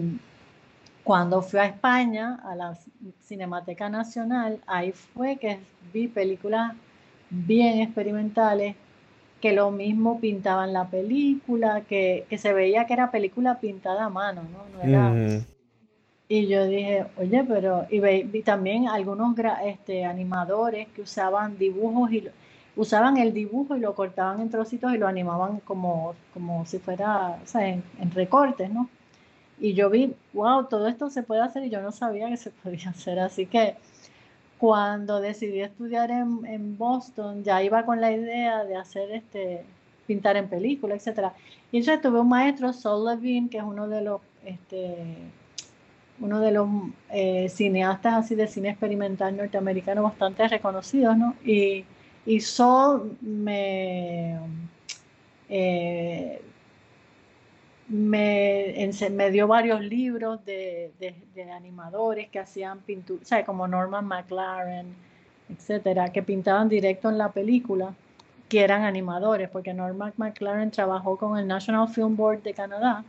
[1.04, 2.76] cuando fui a España, a la
[3.22, 5.60] Cinemateca Nacional, ahí fue que
[5.92, 6.74] vi películas
[7.30, 8.76] bien experimentales,
[9.40, 14.42] que lo mismo pintaban la película, que, se veía que era película pintada a mano,
[14.42, 14.76] ¿no?
[14.76, 15.42] no era,
[16.32, 22.28] y yo dije, oye, pero, y también algunos este, animadores que usaban dibujos y
[22.76, 27.40] usaban el dibujo y lo cortaban en trocitos y lo animaban como, como si fuera,
[27.42, 27.82] o sea, en,
[28.14, 28.88] recortes, ¿no?
[29.58, 32.50] Y yo vi, wow, todo esto se puede hacer y yo no sabía que se
[32.50, 33.18] podía hacer.
[33.18, 33.74] Así que
[34.60, 39.64] cuando decidí estudiar en, en Boston, ya iba con la idea de hacer este,
[40.06, 41.32] pintar en película, etcétera.
[41.72, 45.16] Y entonces tuve un maestro, Saul Levine, que es uno de los este,
[46.20, 46.68] uno de los
[47.10, 51.34] eh, cineastas así de cine experimental norteamericano bastante reconocidos, ¿no?
[51.42, 51.86] Y,
[52.26, 54.38] y Saul me,
[55.48, 56.42] eh,
[57.90, 64.06] me, me, dio varios libros de, de, animadores que hacían pintura, o sea, como Norman
[64.06, 64.94] McLaren,
[65.48, 67.92] etcétera, que pintaban directo en la película.
[68.48, 73.04] que eran animadores, porque Norman McLaren trabajó con el National Film Board de Canadá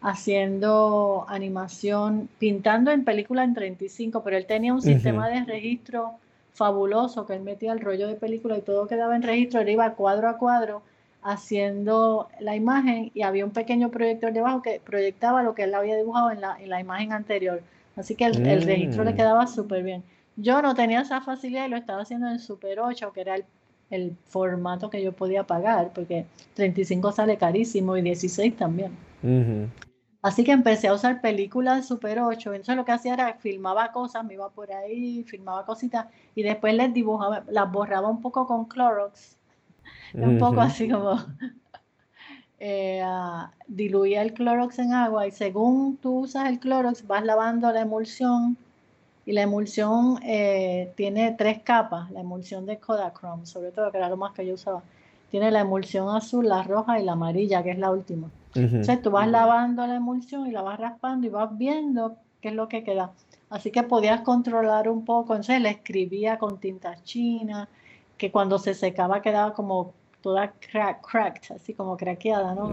[0.00, 6.12] haciendo animación, pintando en película en 35, pero él tenía un sistema de registro
[6.52, 9.94] fabuloso que él metía el rollo de película y todo quedaba en registro, él iba
[9.94, 10.82] cuadro a cuadro
[11.26, 15.96] haciendo la imagen y había un pequeño proyector debajo que proyectaba lo que él había
[15.96, 17.62] dibujado en la, en la imagen anterior.
[17.96, 19.16] Así que el, registro le mm.
[19.16, 20.04] quedaba súper bien.
[20.36, 23.44] Yo no tenía esa facilidad y lo estaba haciendo en Super 8, que era el,
[23.90, 28.92] el formato que yo podía pagar, porque 35 sale carísimo y 16 también.
[30.22, 32.52] Así que empecé a usar películas de Super 8.
[32.52, 36.72] Entonces lo que hacía era filmaba cosas, me iba por ahí, filmaba cositas y después
[36.74, 39.36] les dibujaba, las borraba un poco con Clorox.
[40.16, 41.16] Un poco así como
[42.58, 43.02] eh,
[43.66, 48.56] diluía el Clorox en agua y según tú usas el Clorox vas lavando la emulsión
[49.26, 54.08] y la emulsión eh, tiene tres capas, la emulsión de Kodachrome, sobre todo que era
[54.08, 54.82] lo más que yo usaba.
[55.30, 58.30] Tiene la emulsión azul, la roja y la amarilla, que es la última.
[58.54, 62.54] Entonces tú vas lavando la emulsión y la vas raspando y vas viendo qué es
[62.54, 63.10] lo que queda.
[63.50, 65.34] Así que podías controlar un poco.
[65.34, 67.68] Entonces le escribía con tinta china,
[68.16, 72.70] que cuando se secaba quedaba como toda cracked, así como craqueada, ¿no?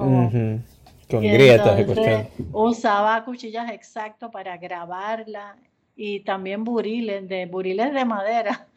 [1.10, 5.56] Con grietas de Usaba cuchillas exacto para grabarla
[5.96, 8.68] y también buriles, de buriles de madera,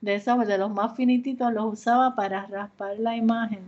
[0.00, 3.60] de esos, de los más finititos, los usaba para raspar la imagen.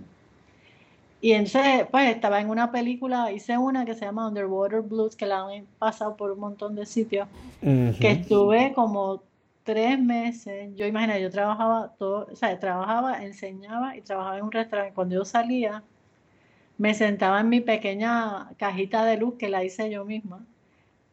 [1.20, 5.26] Y entonces, pues estaba en una película, hice una que se llama Underwater Blues, que
[5.26, 7.26] la han pasado por un montón de sitios,
[7.61, 9.22] que estuve como
[9.66, 10.74] tres meses.
[10.76, 14.94] Yo imagino, yo trabajaba todo, o sea, trabajaba, enseñaba y trabajaba en un restaurante.
[14.94, 15.85] Cuando yo salía,
[16.79, 20.46] me sentaba en mi pequeña cajita de luz que la hice yo misma,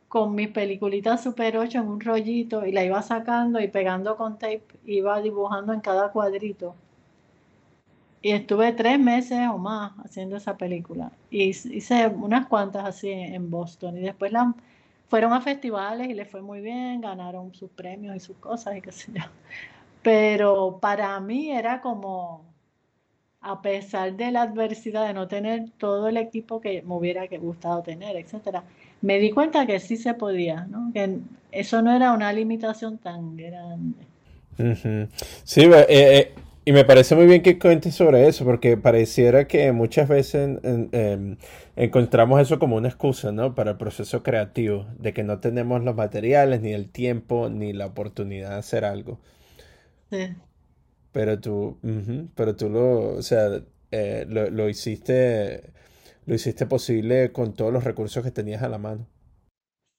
[0.10, 4.38] con mis peliculitas Super 8 en un rollito y la iba sacando y pegando con
[4.40, 6.76] tape, iba dibujando en cada cuadrito
[8.24, 11.12] y estuve tres meses o más haciendo esa película.
[11.30, 13.98] Y hice unas cuantas así en Boston.
[13.98, 14.56] Y después la,
[15.14, 18.82] fueron a festivales y les fue muy bien, ganaron sus premios y sus cosas y
[18.82, 19.22] qué sé yo.
[20.02, 22.44] Pero para mí era como,
[23.40, 27.84] a pesar de la adversidad de no tener todo el equipo que me hubiera gustado
[27.84, 28.64] tener, etcétera,
[29.02, 30.92] me di cuenta que sí se podía, ¿no?
[30.92, 31.20] que
[31.52, 34.08] eso no era una limitación tan grande.
[35.44, 36.34] Sí, eh, eh,
[36.66, 41.38] y me parece muy bien que cuentes sobre eso, porque pareciera que muchas veces em,
[41.76, 43.54] encontramos eso como una excusa, ¿no?
[43.54, 47.88] Para el proceso creativo, de que no tenemos los materiales, ni el tiempo, ni la
[47.88, 49.20] oportunidad de hacer algo.
[50.10, 50.30] Sí.
[51.12, 51.78] Pero tú,
[52.34, 55.70] pero tú lo, o sea, eh, lo, hiciste,
[56.26, 59.06] lo hiciste posible con todos los recursos que tenías a la mano.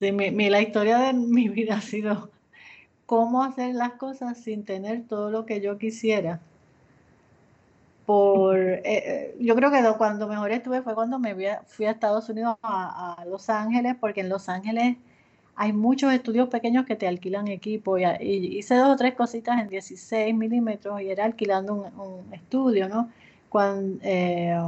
[0.01, 2.31] Sí, mi, la historia de mi vida ha sido
[3.05, 6.41] cómo hacer las cosas sin tener todo lo que yo quisiera
[8.07, 11.35] por eh, eh, yo creo que cuando mejor estuve fue cuando me
[11.67, 14.97] fui a, Estados Unidos a, Los Ángeles porque en Los Ángeles
[15.57, 18.05] hay muchos estudios pequeños que te alquilan equipo y,
[18.59, 23.11] hice dos o tres cositas en 16 milímetros y era alquilando un, estudio no
[23.49, 24.59] cuando, eh,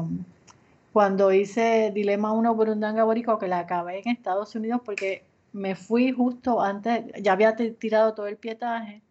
[0.92, 6.12] cuando hice Dilema 1 Burundanga Borico que la acabé en Estados Unidos porque me fui
[6.12, 9.02] justo antes ya había tirado todo el pietaje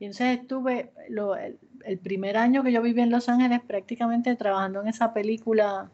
[0.00, 1.36] y entonces estuve, lo,
[1.84, 5.90] el, primer año que yo viví en Los Ángeles prácticamente trabajando en esa película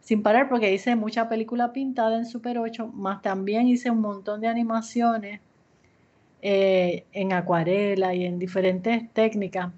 [0.00, 4.40] sin parar porque hice mucha película pintada en Super 8, más también hice un montón
[4.40, 5.40] de animaciones
[6.42, 9.70] eh, en acuarela y en diferentes técnicas,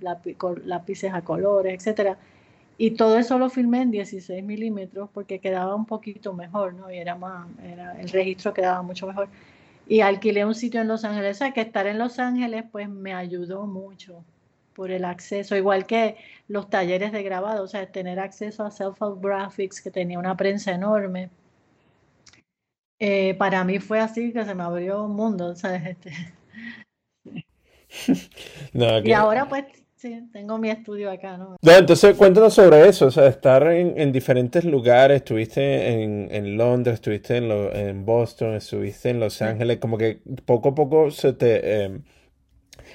[0.64, 2.18] lápices a colores, etcétera.
[2.78, 6.90] Y todo eso lo filmé en 16 milímetros porque quedaba un poquito mejor, ¿no?
[6.90, 9.28] Y era más, era, el registro quedaba mucho mejor
[9.86, 11.36] y alquilé un sitio en Los Ángeles.
[11.36, 14.24] O sea, que estar en Los Ángeles pues me ayudó mucho
[14.74, 16.16] por el acceso, igual que
[16.48, 20.72] los talleres de grabado, o sea, tener acceso a Self-Help Graphics, que tenía una prensa
[20.72, 21.30] enorme.
[22.98, 25.82] Eh, para mí fue así que se me abrió un mundo, ¿sabes?
[25.86, 26.12] Este...
[29.04, 29.66] Y ahora pues
[30.02, 31.56] Sí, tengo mi estudio acá, ¿no?
[31.62, 37.52] entonces cuéntanos sobre eso, o sea, estar en, diferentes lugares, estuviste en, Londres, estuviste en,
[37.52, 41.84] en Boston, estuviste en Los Ángeles, como que poco a poco se te...
[41.84, 42.00] Eh,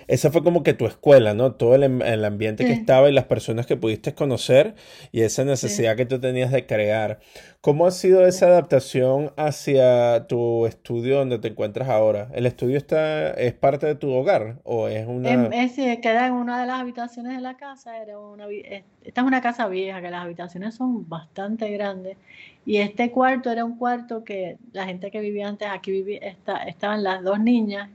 [0.08, 1.54] esa fue como que tu escuela, ¿no?
[1.54, 4.76] Todo el, em, ambiente que estaba y las personas que pudiste conocer
[5.12, 7.20] y esa necesidad que tú tenías de crear.
[7.60, 12.30] ¿Cómo ha sido esa adaptación hacia tu estudio donde te encuentras ahora?
[12.34, 15.30] ¿El estudio está, es parte de tu hogar o es una...?
[15.30, 18.02] Em, es, queda en una de las habitaciones de la casa.
[18.02, 22.16] Era una, esta es una casa vieja, que las habitaciones son bastante grandes.
[22.66, 26.20] Y este cuarto era un cuarto que la gente que vivía antes aquí vivía,
[26.66, 27.90] estaban las dos niñas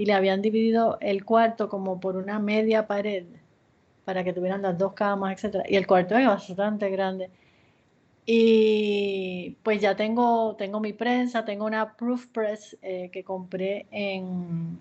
[0.00, 3.26] y le habían dividido el cuarto como por una media pared
[4.06, 5.64] para que tuvieran las dos camas, etcétera.
[5.68, 7.28] Y el cuarto es bastante grande.
[8.24, 14.78] Y pues ya tengo, tengo mi prensa, tengo una proof press eh, que compré en,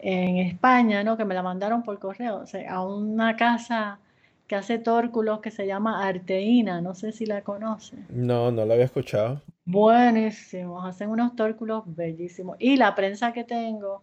[0.00, 1.16] en España, ¿no?
[1.16, 4.00] Que me la mandaron por correo, o sea, a una casa
[4.46, 7.96] que hace tórculos que se llama Arteína, no sé si la conoce.
[8.10, 9.40] No, no la había escuchado.
[9.64, 12.58] Buenísimos, hacen unos tórculos bellísimos.
[12.60, 14.02] Y la prensa que tengo,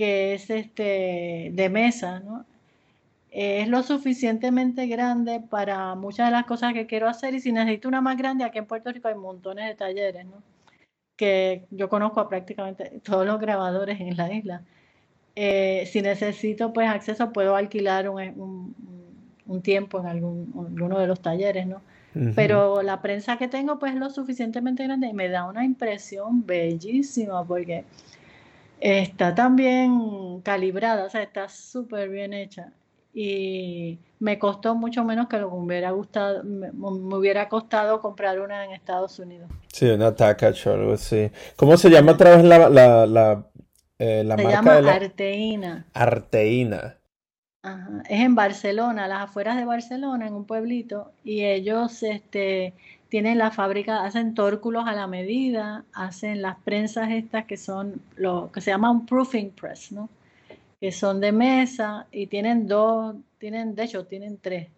[0.00, 2.46] que es este de mesa, ¿no?
[3.30, 7.86] Es lo suficientemente grande para muchas de las cosas que quiero hacer y si necesito
[7.86, 10.42] una más grande, aquí en Puerto Rico hay montones de talleres, ¿no?
[11.16, 14.62] Que yo conozco a prácticamente todos los grabadores en la isla.
[15.36, 18.74] Eh, si necesito pues acceso, puedo alquilar un
[19.50, 21.82] un tiempo en algún, alguno de los talleres, ¿no?
[22.34, 26.44] Pero la prensa que tengo pues es lo suficientemente grande y me da una impresión
[26.44, 27.84] bellísima porque
[28.80, 32.72] está tan bien calibrada, o sea, está súper bien hecha
[33.12, 38.40] y me costó mucho menos que lo que me hubiera gustado, me, hubiera costado comprar
[38.40, 39.50] una en Estados Unidos.
[39.72, 41.30] Sí, una Takach o algo así.
[41.56, 43.46] ¿Cómo se llama otra vez la, la, la,
[43.98, 45.86] eh, se llama Arteína.
[45.92, 46.96] Arteína.
[48.08, 52.72] Es en Barcelona, las afueras de Barcelona, en un pueblito, y ellos este,
[53.10, 58.50] tienen la fábrica, hacen tórculos a la medida, hacen las prensas estas que son lo
[58.52, 60.08] que se llama un proofing press, ¿no?
[60.80, 64.68] Que son de mesa y tienen dos, tienen, de hecho, tienen tres.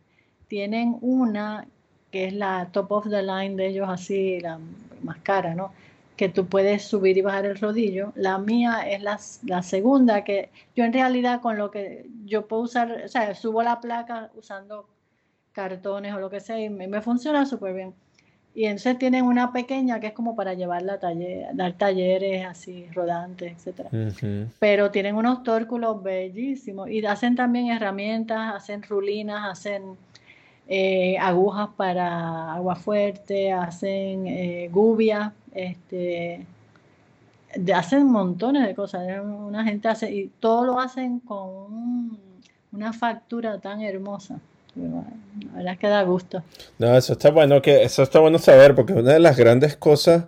[0.48, 1.66] Tienen una
[2.10, 4.58] que es la top of the line de ellos, así, la
[5.02, 5.72] más cara, ¿no?
[6.16, 8.12] que tú puedes subir y bajar el rodillo.
[8.14, 12.62] La mía es la, la, segunda, que yo en realidad con lo que yo puedo
[12.62, 14.86] usar, o sea, subo la placa usando
[15.52, 17.94] cartones o lo que sea y me, funciona súper bien.
[18.54, 22.86] Y entonces tienen una pequeña que es como para llevarla a taller, dar talleres así
[22.92, 23.88] rodantes, etc.
[24.58, 29.96] Pero tienen unos tórculos bellísimos y hacen también herramientas, hacen rulinas, hacen
[30.68, 36.46] eh, agujas para agua fuerte, hacen eh, gubias este,
[37.74, 39.02] hacen montones de cosas.
[39.22, 42.18] Una gente hace, y todo lo hacen con
[42.72, 44.40] una factura tan hermosa.
[44.74, 46.42] La verdad es que da gusto.
[46.78, 50.24] No, eso está bueno, que eso está bueno saber, porque una de las grandes cosas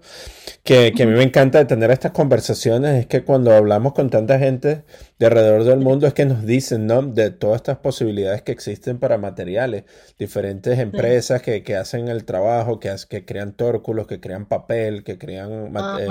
[0.62, 4.38] que, a mí me encanta de tener estas conversaciones es que cuando hablamos con tanta
[4.38, 4.84] gente
[5.18, 7.02] de alrededor del mundo es que nos dicen, ¿no?
[7.02, 9.84] De todas estas posibilidades que existen para materiales,
[10.18, 15.74] diferentes empresas que, hacen el trabajo, que, que crean tórculos, que crean papel, que crean
[15.74, 16.06] eh,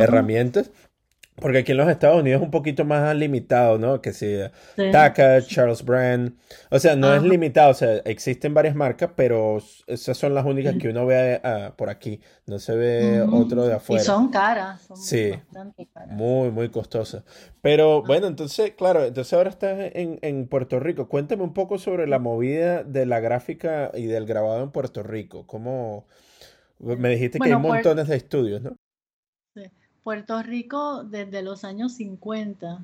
[0.00, 0.70] herramientas.
[1.36, 4.00] Porque aquí en los Estados Unidos es un poquito más limitado, ¿no?
[4.00, 4.36] Que si
[4.76, 4.90] sí,
[5.48, 6.32] Charles Brand.
[6.70, 10.76] O sea, no es limitado, o sea, existen varias marcas, pero esas son las únicas
[10.76, 12.20] que uno ve ah, por aquí.
[12.46, 14.00] No se ve otro de afuera.
[14.00, 14.82] Y son caras.
[14.82, 15.32] Son sí.
[16.06, 17.24] Muy, muy costosas.
[17.60, 21.08] Pero bueno, entonces, claro, entonces ahora estás en, en, Puerto Rico.
[21.08, 25.48] Cuéntame un poco sobre la movida de la gráfica y del grabado en Puerto Rico.
[25.48, 26.06] ¿Cómo?
[26.78, 28.76] Me dijiste que hay montones de estudios, ¿no?
[30.04, 32.78] Puerto Rico desde los años 50,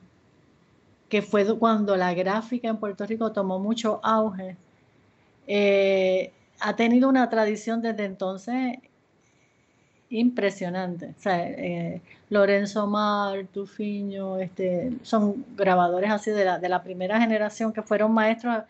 [1.11, 4.57] que fue cuando la gráfica en Puerto Rico tomó mucho auge,
[5.47, 8.79] eh, ha tenido una tradición desde entonces
[10.11, 11.15] impresionante.
[11.27, 12.01] Eh,
[12.31, 18.13] Lorenzo Mar, Tufiño, este, son grabadores así de la, de la primera generación que fueron
[18.13, 18.65] maestros,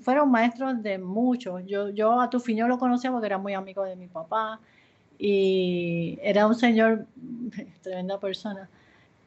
[0.00, 1.62] fueron maestros de muchos.
[1.66, 4.60] Yo, yo a Tufiño lo conocía porque era muy amigo de mi papá
[5.18, 7.06] y era un señor,
[7.84, 8.68] tremenda persona,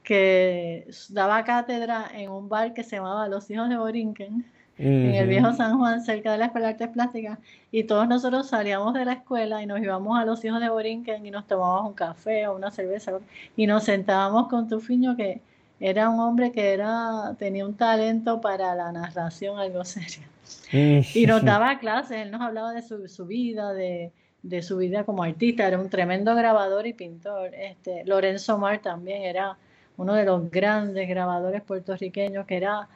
[0.03, 4.45] que daba cátedra en un bar que se llamaba Los Hijos de Borinquen,
[4.79, 7.39] en el viejo San Juan, cerca de la Escuela de Artes Plásticas,
[7.71, 11.25] y todos nosotros salíamos de la escuela y nos íbamos a Los Hijos de Borinquen
[11.25, 13.13] y nos tomábamos un café o una cerveza,
[13.55, 15.41] y nos sentábamos con Tufiño, que
[15.79, 20.27] era un hombre que era, tenía un talento para la narración algo serio.
[20.71, 24.11] Y nos daba clases, él nos hablaba de su, su vida, de
[24.47, 27.53] de su vida como artista, era un tremendo grabador y pintor.
[27.53, 29.57] Este, Lorenzo Mar también era
[29.97, 32.87] uno de los grandes grabadores puertorriqueños, que era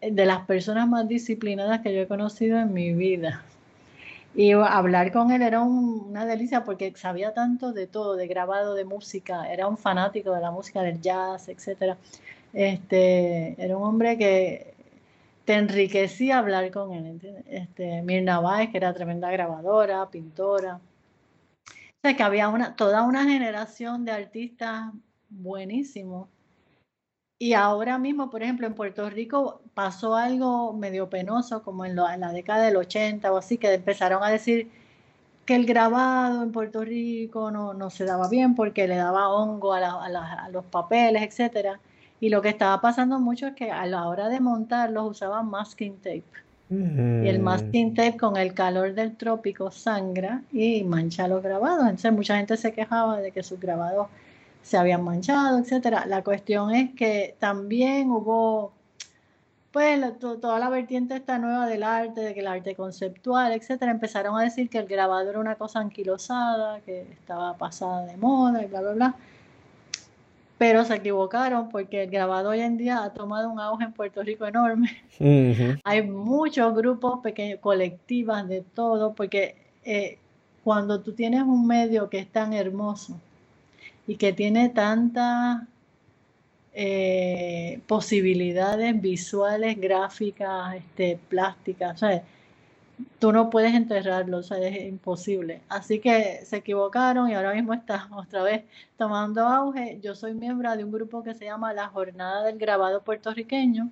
[0.00, 3.42] de las personas más disciplinadas que yo he conocido en mi vida.
[4.34, 8.84] Y hablar con él era una delicia porque sabía tanto de todo, de grabado, de
[8.84, 11.96] música, era un fanático de la música, del jazz, etc.
[12.52, 14.71] Este, era un hombre que
[15.44, 17.20] te enriquecía hablar con él.
[17.46, 20.80] Este, Mirna Báez, que era tremenda grabadora, pintora.
[21.66, 24.92] O sea, que había una, toda una generación de artistas
[25.28, 26.28] buenísimos.
[27.38, 32.32] Y ahora mismo, por ejemplo, en Puerto Rico pasó algo medio penoso, como en, la
[32.32, 34.70] década del 80 o así, que empezaron a decir
[35.44, 39.74] que el grabado en Puerto Rico no, no se daba bien porque le daba hongo
[39.74, 41.80] a, a los papeles, etcétera.
[42.22, 45.96] Y lo que estaba pasando mucho es que a la hora de montarlos usaban masking
[45.96, 46.22] tape.
[46.70, 51.80] Y el masking tape con el calor del trópico sangra y mancha los grabados.
[51.80, 54.06] Entonces mucha gente se quejaba de que sus grabados
[54.62, 56.06] se habían manchado, etcétera.
[56.06, 58.70] La cuestión es que también hubo
[59.72, 64.38] pues toda la vertiente esta nueva del arte, de que el arte conceptual, etcétera, empezaron
[64.38, 68.66] a decir que el grabado era una cosa anquilosada, que estaba pasada de moda y
[68.66, 69.16] bla, bla, bla.
[70.62, 74.22] Pero se equivocaron porque el grabado hoy en día ha tomado un auge en Puerto
[74.22, 75.02] Rico enorme.
[75.82, 80.18] Hay muchos grupos pequeños, colectivas de todo, porque eh,
[80.62, 83.18] cuando tú tienes un medio que es tan hermoso
[84.06, 85.66] y que tiene tanta
[86.74, 92.00] eh, posibilidades visuales, gráficas, este, plásticas.
[93.18, 95.62] Tú no puedes enterrarlo, o sea, es imposible.
[95.68, 98.64] Así que se equivocaron y ahora mismo está otra vez
[98.96, 99.98] tomando auge.
[100.02, 103.90] Yo soy miembro de un grupo que se llama La Jornada del Grabado Puertorriqueño,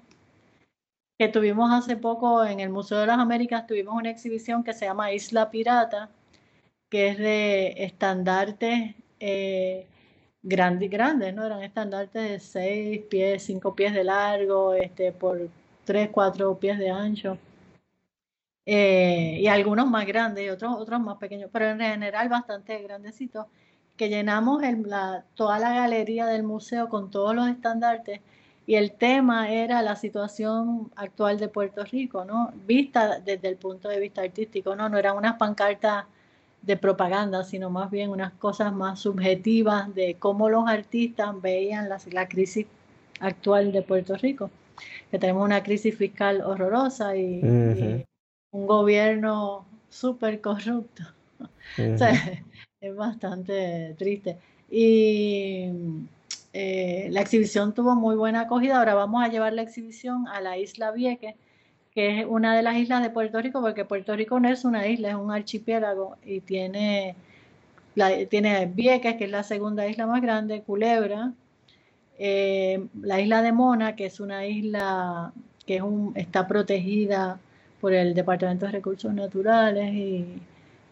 [1.19, 4.87] que tuvimos hace poco en el Museo de las Américas, tuvimos una exhibición que se
[4.87, 6.11] llama Isla Pirata,
[6.89, 8.95] que es de estandartes.
[9.21, 9.87] Eh,
[10.43, 11.45] grandes, grandes, ¿no?
[11.45, 15.49] Eran estandartes de 6 pies, 5 pies de largo, este, por
[15.85, 17.39] 3, 4 pies de ancho.
[18.73, 23.47] Eh, y algunos más grandes y otros, otros más pequeños, pero en general bastante grandecitos,
[23.97, 24.63] que llenamos
[25.35, 28.21] toda la galería del museo con todos los estandartes
[28.69, 32.53] y el tema era la situación actual de Puerto Rico, ¿no?
[32.65, 34.89] Vista desde el punto de vista artístico, ¿no?
[34.89, 36.05] No eran unas pancartas
[36.63, 41.99] de propaganda, sino más bien unas cosas más subjetivas de cómo los artistas veían la,
[42.13, 42.67] la crisis
[43.19, 44.49] actual de Puerto Rico,
[45.11, 48.05] que tenemos una crisis fiscal horrorosa y,
[48.53, 51.03] un gobierno súper corrupto.
[52.81, 54.39] es bastante triste.
[54.71, 55.71] Y
[56.53, 58.79] eh, la exhibición tuvo muy buena acogida.
[58.79, 61.35] Ahora vamos a llevar la exhibición a la isla Vieques
[61.95, 64.87] que es una de las islas de Puerto Rico, porque Puerto Rico no es una
[64.87, 67.17] isla, es un archipiélago y tiene,
[68.29, 71.33] tiene Vieques, que es la segunda isla más grande, Culebra,
[72.19, 75.33] eh, la isla de Mona, que es una isla
[75.67, 77.41] que es un, está protegida
[77.81, 80.41] por el Departamento de Recursos Naturales y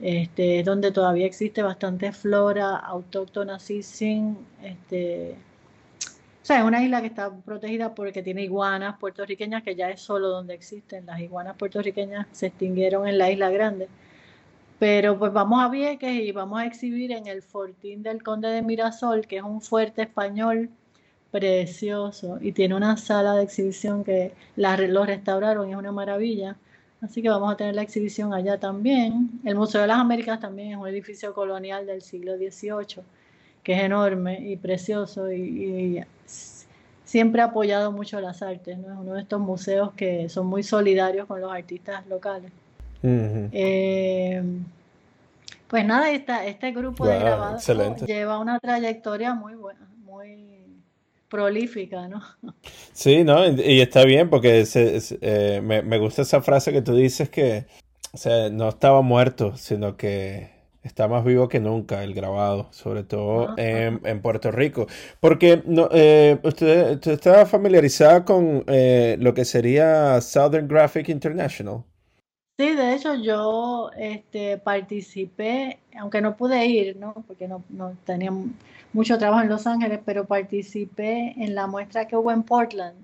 [0.01, 5.37] este, donde todavía existe bastante flora autóctona así sin este,
[6.49, 10.29] sea, es una isla que está protegida porque tiene iguanas puertorriqueñas, que ya es solo
[10.29, 11.05] donde existen.
[11.05, 13.89] Las iguanas puertorriqueñas se extinguieron en la isla grande.
[14.79, 18.63] Pero pues vamos a Vieques y vamos a exhibir en el Fortín del Conde de
[18.63, 20.71] Mirasol, que es un fuerte español
[21.31, 26.57] precioso y tiene una sala de exhibición que la, lo restauraron y es una maravilla.
[27.01, 29.41] Así que vamos a tener la exhibición allá también.
[29.45, 33.05] El Museo de las Américas también es un edificio colonial del siglo XVIII
[33.63, 36.03] que es enorme y precioso y,
[37.05, 38.93] siempre ha apoyado mucho las artes, ¿no?
[38.93, 42.51] Es uno de estos museos que son muy solidarios con los artistas locales.
[43.03, 44.43] Eh,
[45.69, 47.67] pues nada, esta, este grupo de grabados
[48.07, 50.58] lleva una trayectoria muy buena, muy
[51.29, 52.23] prolífica, ¿no?
[52.93, 53.47] Sí, ¿no?
[53.47, 57.67] Y está bien porque eh, me, me, gusta esa frase que tú dices que
[58.13, 60.51] o sea, no estaba muerto, sino que
[60.83, 64.87] está más vivo que nunca el grabado, sobre todo en, Puerto Rico.
[65.21, 71.85] Porque no, eh, usted, está familiarizada con eh, lo que sería Southern Graphic International.
[72.59, 77.15] Sí, de hecho yo este, participé, aunque no pude ir, ¿no?
[77.27, 78.33] porque no, no tenía
[78.99, 82.97] mucho trabajo en Los Ángeles, pero participé en la muestra que hubo en Portland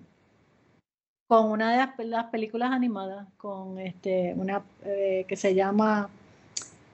[1.28, 6.08] con una de las, películas animadas, con este, una eh, que se llama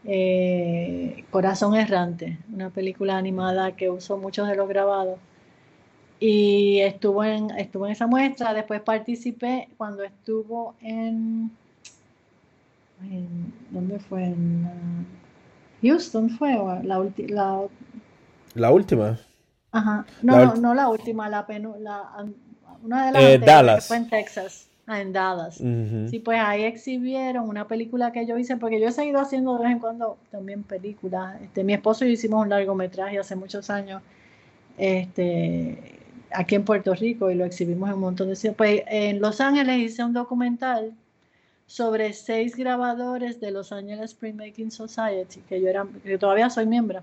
[0.05, 5.18] eh, Corazón Errante, una película animada que usó muchos de los grabados.
[6.20, 11.51] Y estuvo en, estuvo en esa muestra, después participé cuando estuvo en...
[13.70, 14.24] ¿Dónde fue?
[14.24, 16.53] En uh, Houston fue
[16.84, 17.66] la, la,
[18.55, 19.18] la última.
[19.72, 20.05] Ajá.
[20.22, 21.46] No, no, la última, la,
[21.78, 22.26] la
[22.82, 23.88] una de las eh, Dallas.
[23.88, 24.66] fue en Texas.
[24.86, 25.57] Ah, en Dallas.
[25.57, 29.62] Sí, pues ahí exhibieron una película que yo hice, porque yo he seguido haciendo de
[29.62, 31.40] vez en cuando también películas.
[31.40, 34.03] Este, mi esposo y yo hicimos un largometraje hace muchos años
[34.78, 36.01] este,
[36.32, 38.57] aquí en Puerto Rico y lo exhibimos en un montón de sitios.
[38.57, 40.92] Pues en Los Ángeles hice un documental
[41.66, 47.03] sobre seis grabadores de Los Ángeles Printmaking Society, que yo era, que todavía soy miembro.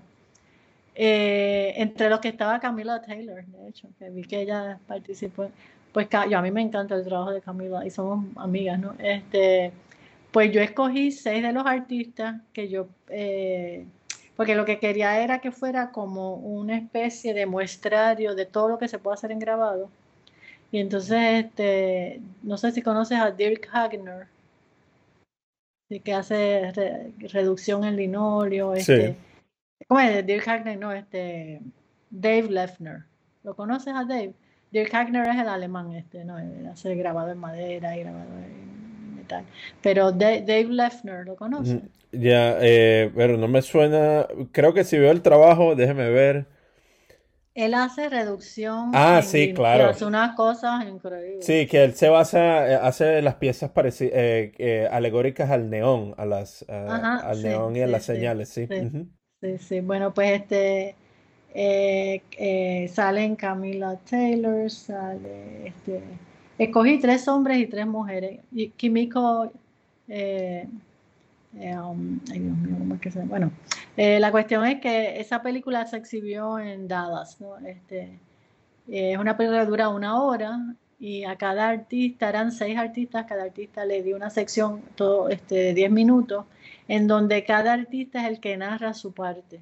[1.00, 5.48] Eh, entre los que estaba Camila Taylor, de hecho, que vi que ella participó
[5.92, 8.94] pues yo, a mí me encanta el trabajo de Camila y somos amigas, ¿no?
[8.98, 9.72] Este,
[10.30, 13.86] pues yo escogí seis de los artistas que yo, eh,
[14.36, 18.78] porque lo que quería era que fuera como una especie de muestrario de todo lo
[18.78, 19.88] que se puede hacer en grabado.
[20.70, 24.26] Y entonces, este, no sé si conoces a Dirk Hagner.
[26.04, 26.72] que hace
[27.32, 28.74] reducción en linoleo.
[28.74, 29.16] Este,
[29.88, 30.26] ¿Cómo es?
[30.26, 31.62] Dirk Hackner, no, este,
[32.10, 33.04] Dave Leffner.
[33.42, 34.34] ¿Lo conoces a Dave?
[34.70, 36.36] Dirk Hackner es el alemán, este, ¿no?
[36.70, 39.44] Hace grabado en madera y grabado en metal.
[39.82, 41.80] Pero Dave, Leffner, ¿lo conoces?
[42.12, 44.26] Ya, eh, pero no me suena.
[44.52, 46.46] Creo que si veo el trabajo, déjeme ver.
[47.54, 48.90] Él hace reducción.
[48.92, 49.86] Ah, sí, claro.
[49.86, 51.44] Hace unas cosas increíbles.
[51.44, 56.26] Sí, que él se basa, eh, hace las piezas eh, eh, alegóricas al neón, a
[56.26, 58.68] las, al neón y a las señales, sí.
[59.40, 59.80] Sí, sí.
[59.80, 60.94] Bueno, pues este
[62.92, 66.02] salen Camila Taylor, sale este.
[66.58, 68.40] Escogí tres hombres y tres mujeres.
[68.52, 69.52] Y Kimiko
[70.08, 70.66] eh,
[71.76, 73.52] um, ay Dios mío, ¿cómo es que se Bueno,
[73.96, 77.58] eh, la cuestión es que esa película se exhibió en Dallas, ¿no?
[77.58, 78.18] Este,
[78.88, 80.58] eh, es una película que dura una hora
[81.00, 85.72] y a cada artista, eran seis artistas, cada artista le dio una sección, todo, este,
[85.72, 86.44] 10 minutos,
[86.88, 89.60] en donde cada artista es el que narra su parte.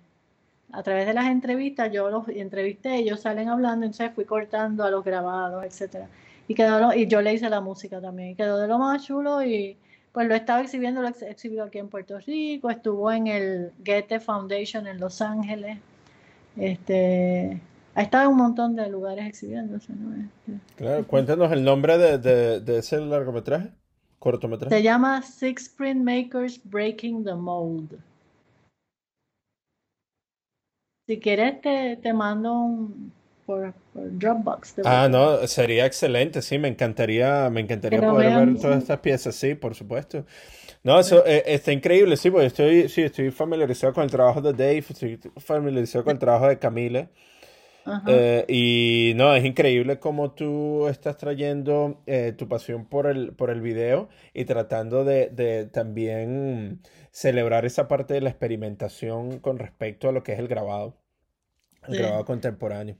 [0.72, 4.90] A través de las entrevistas, yo los entrevisté, ellos salen hablando, entonces fui cortando a
[4.90, 6.08] los grabados, etcétera.
[6.48, 9.76] Y quedó, y yo le hice la música también, quedó de lo más chulo y
[10.12, 14.86] pues lo estaba exhibiendo, lo exhibido aquí en Puerto Rico, estuvo en el Goethe Foundation
[14.86, 15.78] en Los Ángeles,
[16.56, 17.60] este,
[17.94, 20.14] ha estado en un montón de lugares exhibiéndose, ¿no?
[20.14, 23.70] Este, claro, cuéntanos el nombre de, de, ese largometraje,
[24.26, 24.74] cortometraje.
[24.74, 27.98] Se llama Six Printmakers Breaking the Mold.
[31.06, 33.12] Si quieres te, te mando un,
[33.46, 34.80] por, Dropbox.
[34.84, 39.54] Ah, no, sería excelente, sí, me encantaría, me encantaría poder ver todas estas piezas, sí,
[39.54, 40.26] por supuesto.
[40.82, 44.52] No, eso eh, está increíble, sí, porque estoy, sí, estoy familiarizado con el trabajo de
[44.52, 47.08] Dave, estoy familiarizado con el trabajo de Camille.
[48.06, 53.50] Eh, y no, es increíble cómo tú estás trayendo eh, tu pasión por el, por
[53.50, 56.80] el video y tratando de, de, también
[57.10, 60.96] celebrar esa parte de la experimentación con respecto a lo que es el grabado.
[61.86, 62.96] El grabado contemporáneo.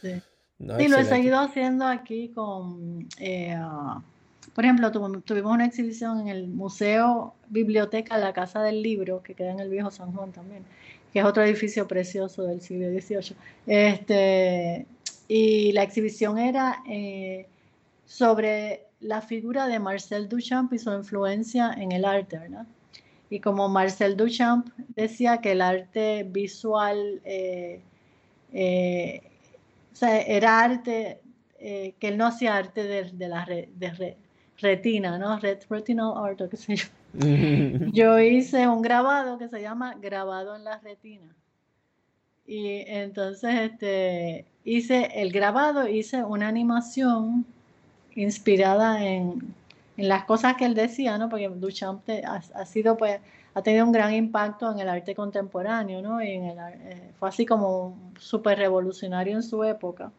[0.00, 0.22] Sí.
[0.58, 3.58] sí, lo he seguido haciendo aquí con, eh,
[4.54, 4.90] por ejemplo,
[5.22, 9.70] tuvimos una exhibición en el Museo Biblioteca La Casa del Libro, que queda en el
[9.70, 10.64] Viejo San Juan también,
[11.12, 13.36] que es otro edificio precioso del siglo XVIII.
[13.66, 14.86] Este,
[15.28, 17.46] y la exhibición era eh,
[18.06, 22.66] sobre la figura de Marcel Duchamp y su influencia en el arte, ¿verdad?
[23.28, 27.80] Y como Marcel Duchamp decía que el arte visual eh,
[28.52, 29.22] eh,
[30.00, 31.20] era arte,
[31.58, 34.16] que él no hacía arte de, la de
[34.58, 35.38] retina, ¿no?
[35.38, 36.74] retinal art o qué sé.
[37.92, 41.34] yo hice un grabado que se llama Grabado en la retina.
[42.46, 47.46] Y entonces este, hice el grabado, hice una animación
[48.14, 49.54] inspirada en,
[49.96, 51.28] en las cosas que él decía, ¿no?
[51.28, 53.20] Porque Duchamp ha, sido pues
[53.54, 56.22] ha tenido un gran impacto en el arte contemporáneo, ¿no?
[56.22, 60.10] Y en el, eh, fue así como súper revolucionario en su época.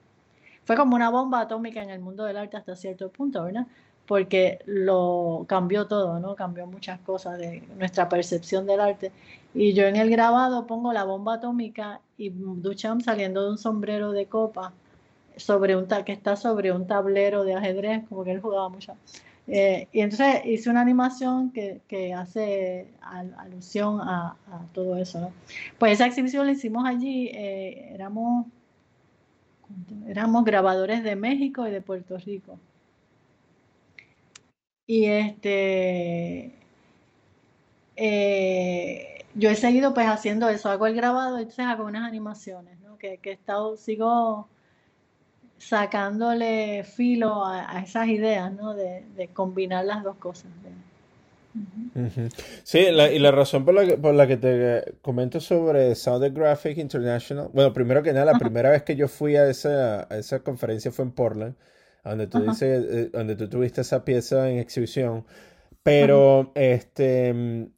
[0.66, 3.68] Fue como una bomba atómica en el mundo del arte hasta cierto punto, ¿verdad?
[4.08, 6.36] Porque lo cambió todo, ¿no?
[6.36, 9.12] Cambió muchas cosas de nuestra percepción del arte.
[9.54, 14.12] Y yo en el grabado pongo la bomba atómica y Duchamp saliendo de un sombrero
[14.12, 14.74] de copa
[15.38, 18.96] sobre un que está sobre un tablero de ajedrez, como que él jugaba mucho.
[19.48, 22.88] Eh, y entonces hice una animación que, que hace
[23.38, 24.38] alusión a,
[24.74, 25.32] todo eso.
[25.78, 28.46] Pues esa exhibición la hicimos allí, eh, éramos,
[30.08, 32.58] éramos grabadores de México y de Puerto Rico.
[34.86, 36.54] Y este,
[37.96, 42.80] eh, yo he seguido pues haciendo eso, hago el grabado, y entonces hago unas animaciones,
[42.82, 42.98] ¿no?
[42.98, 44.48] que, que he estado, sigo
[45.64, 48.74] sacándole filo a, esas ideas, ¿no?
[48.74, 49.04] De,
[49.34, 50.48] combinar las dos cosas.
[52.64, 56.78] Sí, y la razón por la, que, por la que te comento sobre Southern Graphic
[56.78, 60.92] International, bueno, primero que nada, la primera vez que yo fui a esa, esa conferencia
[60.92, 61.56] fue en Portland,
[62.04, 65.26] donde tú, dices, eh, donde tú tuviste esa pieza en exhibición,
[65.84, 67.70] pero este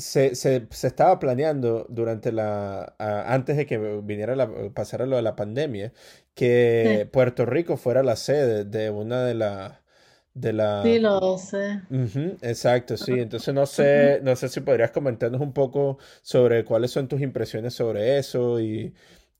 [0.00, 5.22] se, se, se, estaba planeando durante la antes de que viniera la, pasara lo de
[5.22, 5.92] la pandemia
[6.34, 9.78] que Puerto Rico fuera la sede de una de las
[10.32, 11.82] de la sí lo sé.
[12.40, 13.12] Exacto sí.
[13.12, 17.74] Entonces no sé no sé si podrías comentarnos un poco sobre cuáles son tus impresiones
[17.74, 18.94] sobre eso y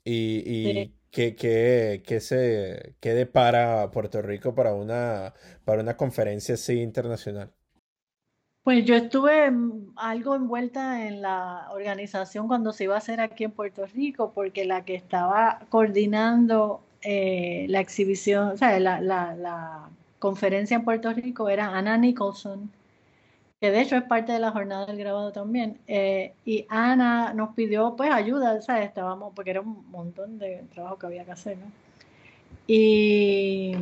[0.04, 5.34] y, y qué, qué, qué se qué depara Puerto Rico para una
[5.64, 7.52] para una conferencia así internacional
[8.62, 9.50] pues yo estuve
[9.96, 14.66] algo envuelta en la organización cuando se iba a hacer aquí en Puerto Rico, porque
[14.66, 19.88] la que estaba coordinando eh, la exhibición, o sea, la, la,
[20.18, 22.70] conferencia en Puerto Rico era Anna Nicholson,
[23.60, 25.78] que de hecho es parte de la jornada del grabado también.
[25.86, 28.86] Eh, y Ana nos pidió pues ayuda, ¿sabes?
[28.86, 31.66] Estábamos, porque era un montón de trabajo que había que hacer, ¿no?
[32.66, 33.74] Y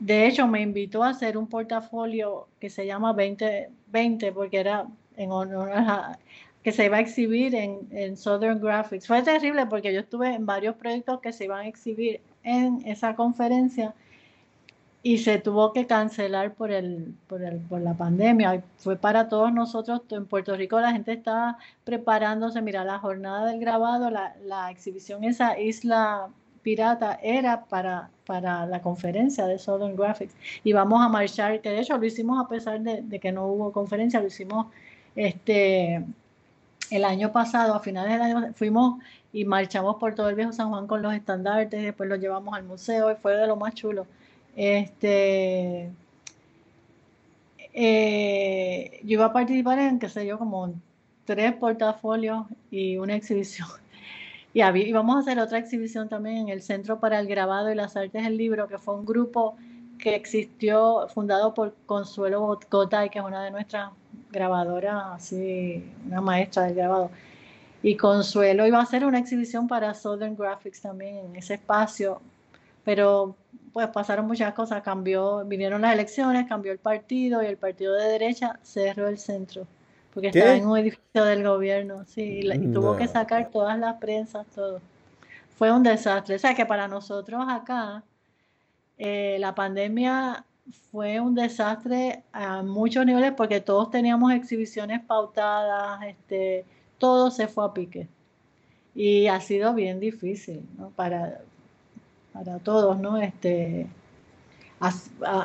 [0.00, 4.86] de hecho me invitó a hacer un portafolio que se llama 2020, porque era
[5.16, 6.18] en honor a
[6.62, 9.06] que se iba a exhibir en, en Southern Graphics.
[9.06, 13.14] Fue terrible porque yo estuve en varios proyectos que se iban a exhibir en esa
[13.14, 13.94] conferencia
[15.06, 18.64] y se tuvo que cancelar por, el, por, el, por la pandemia.
[18.78, 23.60] Fue para todos nosotros en Puerto Rico, la gente estaba preparándose, mira, la jornada del
[23.60, 26.26] grabado, la, la exhibición esa isla
[26.62, 30.34] pirata era para, para la conferencia de Southern Graphics
[30.64, 33.46] y vamos a marchar, que de hecho lo hicimos a pesar de, de que no
[33.46, 34.66] hubo conferencia, lo hicimos
[35.14, 36.04] este
[36.90, 39.00] el año pasado, a finales del año, fuimos
[39.32, 42.64] y marchamos por todo el viejo San Juan con los estandartes, después los llevamos al
[42.64, 44.08] museo y fue de lo más chulo.
[44.56, 45.92] Este,
[47.74, 50.72] eh, yo iba a participar en, qué sé yo, como
[51.26, 53.68] tres portafolios y una exhibición.
[54.54, 57.94] Y, vamos a hacer otra exhibición también en el Centro para el Grabado y las
[57.94, 59.54] Artes del Libro, que fue un grupo
[59.98, 63.90] que existió, fundado por Consuelo Gotay, que es una de nuestras
[64.30, 67.10] grabadoras, así, una maestra del grabado.
[67.82, 72.22] Y Consuelo iba a hacer una exhibición para Southern Graphics también en ese espacio,
[72.86, 73.34] pero
[73.72, 78.04] pues pasaron muchas cosas, cambió, vinieron las elecciones, cambió el partido y el partido de
[78.04, 79.66] derecha cerró el centro,
[80.14, 84.46] porque estaba en un edificio del gobierno, sí, y, tuvo que sacar todas las prensas,
[84.54, 84.80] todo.
[85.56, 88.04] Fue un desastre, o sea que para nosotros acá,
[88.98, 90.44] eh, la pandemia
[90.92, 96.64] fue un desastre a muchos niveles porque todos teníamos exhibiciones pautadas, este,
[96.98, 98.08] todo se fue a pique.
[98.94, 100.90] Y ha sido bien difícil ¿no?
[100.90, 101.40] para,
[102.36, 103.16] para todos, ¿no?
[103.16, 103.86] Este,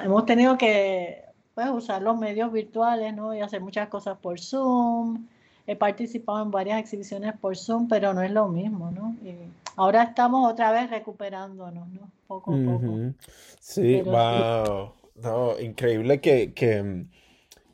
[0.03, 1.23] hemos tenido que
[1.55, 3.33] pues, usar los medios virtuales, ¿no?
[3.33, 5.25] Y hacer muchas cosas por Zoom.
[5.67, 9.15] He participado en varias exhibiciones por Zoom, pero no es lo mismo, ¿no?
[9.23, 9.35] Y
[9.77, 12.11] ahora estamos otra vez recuperándonos, ¿no?
[12.27, 13.13] Poco a poco.
[13.59, 14.93] Sí, wow.
[15.15, 17.05] No, increíble que, que,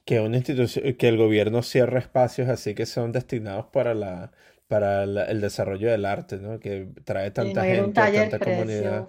[0.05, 4.31] que, una institución, que el gobierno cierre espacios así que son destinados para la
[4.67, 6.59] para el desarrollo del arte, ¿no?
[6.59, 9.07] Que trae tanta gente, tanta comunidad.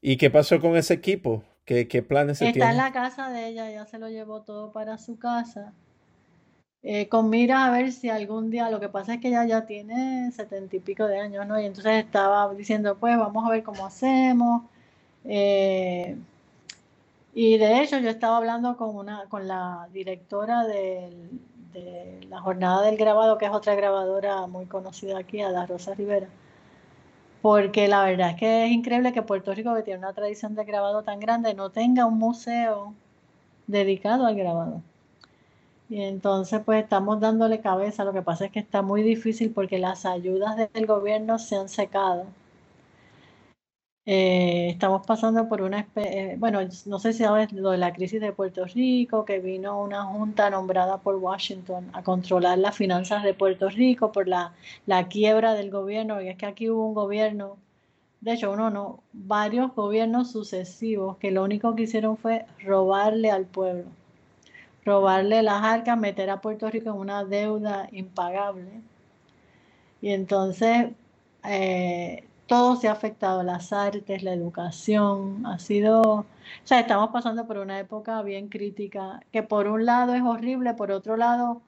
[0.00, 1.42] ¿Y qué pasó con ese equipo?
[1.64, 4.70] ¿Qué, qué planes se Está en la casa de ella, ya se lo llevó todo
[4.70, 5.72] para su casa.
[6.84, 9.66] Eh, con mira a ver si algún día, lo que pasa es que ella ya
[9.66, 11.60] tiene setenta y pico de años, ¿no?
[11.60, 14.62] Y entonces estaba diciendo, pues vamos a ver cómo hacemos.
[15.24, 16.16] Eh,
[17.34, 20.64] y de hecho yo estaba hablando con, una, con la directora
[21.82, 26.28] de la jornada del grabado, que es otra grabadora muy conocida aquí, Ada Rosa Rivera,
[27.42, 30.64] porque la verdad es que es increíble que Puerto Rico, que tiene una tradición de
[30.64, 32.94] grabado tan grande, no tenga un museo
[33.66, 34.82] dedicado al grabado.
[35.88, 39.78] Y entonces pues estamos dándole cabeza, lo que pasa es que está muy difícil porque
[39.78, 42.26] las ayudas del gobierno se han secado
[44.06, 48.20] eh, estamos pasando por una, eh, bueno, no sé si sabes lo de la crisis
[48.20, 53.34] de Puerto Rico, que vino una junta nombrada por Washington a controlar las finanzas de
[53.34, 54.52] Puerto Rico por la,
[54.86, 57.56] la quiebra del gobierno, y es que aquí hubo un gobierno,
[58.20, 63.46] de hecho uno no, varios gobiernos sucesivos que lo único que hicieron fue robarle al
[63.46, 63.86] pueblo,
[64.84, 68.82] robarle las arcas, meter a Puerto Rico en una deuda impagable.
[70.00, 70.88] Y entonces
[71.44, 76.26] eh, todo se ha afectado, las artes, la educación, ha sido, o
[76.64, 80.92] sea, estamos pasando por una época bien crítica, que por un lado es horrible, por
[80.92, 81.62] otro lado,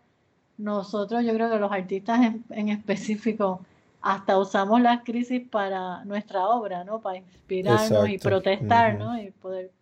[0.56, 2.20] nosotros, yo creo que los artistas
[2.50, 3.60] en, específico,
[4.00, 7.00] hasta usamos las crisis para nuestra obra, ¿no?
[7.00, 9.20] Para inspirarnos y protestar, ¿no?
[9.20, 9.72] Y poder,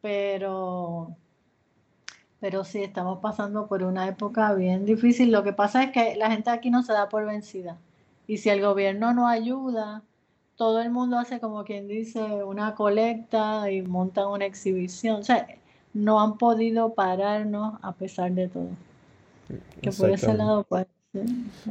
[0.00, 1.16] pero,
[2.40, 5.32] pero sí, estamos pasando por una época bien difícil.
[5.32, 7.78] Lo que pasa es que la gente aquí no se da por vencida.
[8.26, 10.02] Y si el gobierno no ayuda,
[10.58, 15.20] todo el mundo hace como quien dice una colecta y montan una exhibición.
[15.20, 15.46] O sea,
[15.94, 18.68] no han podido pararnos a pesar de todo.
[19.80, 20.86] Que por ese lado, pues.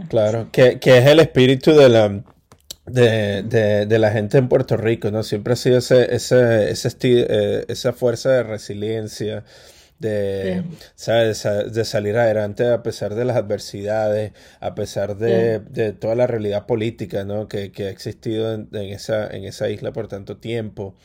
[0.07, 2.23] Claro, que, es el espíritu de la,
[2.85, 5.21] de, la gente en Puerto Rico, ¿no?
[5.21, 9.43] Siempre ha sido ese, ese, ese eh, esa fuerza de resiliencia,
[9.99, 10.63] de,
[11.71, 17.23] de salir adelante a pesar de las adversidades, a pesar de, toda la realidad política
[17.23, 17.47] ¿no?
[17.47, 20.95] que, ha existido en, esa, en esa isla por tanto tiempo.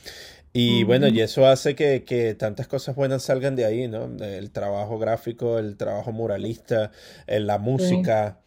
[0.55, 4.11] Y bueno, y eso hace que, tantas cosas buenas salgan de ahí, ¿no?
[4.23, 6.93] El trabajo gráfico, el trabajo muralista,
[7.27, 8.39] la música,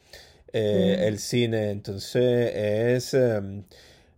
[0.54, 1.72] eh, el cine.
[1.72, 3.18] Entonces es...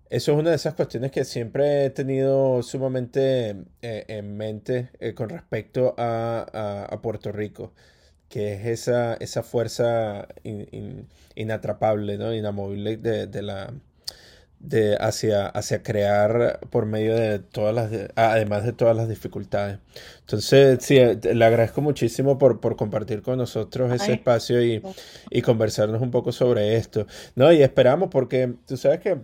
[0.09, 5.13] Eso es una de esas cuestiones que siempre he tenido sumamente eh, en mente eh,
[5.13, 7.73] con respecto a, Puerto Rico,
[8.29, 10.27] que es esa, esa fuerza
[11.35, 12.33] inatrapable, ¿no?
[12.33, 13.73] inamovible de, la,
[14.59, 19.79] de hacia, hacia crear por medio de todas las, además de todas las dificultades.
[20.21, 24.81] Entonces, sí, eh, le agradezco muchísimo por, por compartir con nosotros ese espacio y,
[25.31, 27.07] y, conversarnos un poco sobre esto.
[27.35, 29.17] No, y esperamos porque tú sabes que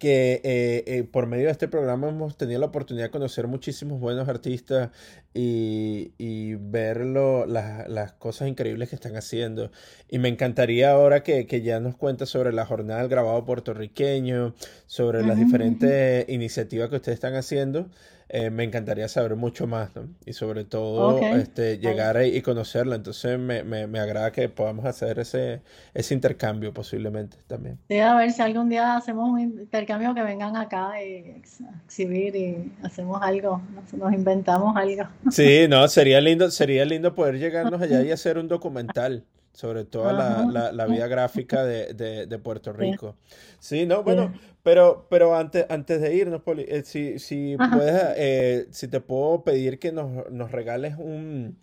[0.00, 4.00] que eh, eh, por medio de este programa hemos tenido la oportunidad de conocer muchísimos
[4.00, 4.90] buenos artistas
[5.34, 9.70] y, y ver las, cosas increíbles que están haciendo.
[10.08, 14.54] Y me encantaría ahora que, ya nos cuentes sobre la jornada del grabado puertorriqueño,
[14.86, 17.90] sobre las diferentes iniciativas que ustedes están haciendo.
[18.32, 20.08] Eh, me encantaría saber mucho más, ¿no?
[20.24, 22.94] Y sobre todo este, llegar y conocerla.
[22.94, 25.62] Entonces me, me, me, agrada que podamos hacer ese,
[25.94, 27.80] ese intercambio posiblemente también.
[27.88, 31.42] Sí, a ver si algún día hacemos un intercambio que vengan acá y
[31.88, 33.60] exhibir y hacemos algo,
[33.92, 35.08] nos, inventamos algo.
[35.32, 40.12] Sí, no, sería lindo, sería lindo poder llegarnos allá y hacer un documental sobre toda
[40.12, 41.92] la, la, vida gráfica de,
[42.26, 43.16] de, Puerto Rico.
[43.58, 44.32] Sí, no, bueno,
[44.62, 49.42] pero, pero antes, antes de irnos, Poli, eh, si, si puedes, eh, si te puedo
[49.42, 51.58] pedir que nos, nos regales un...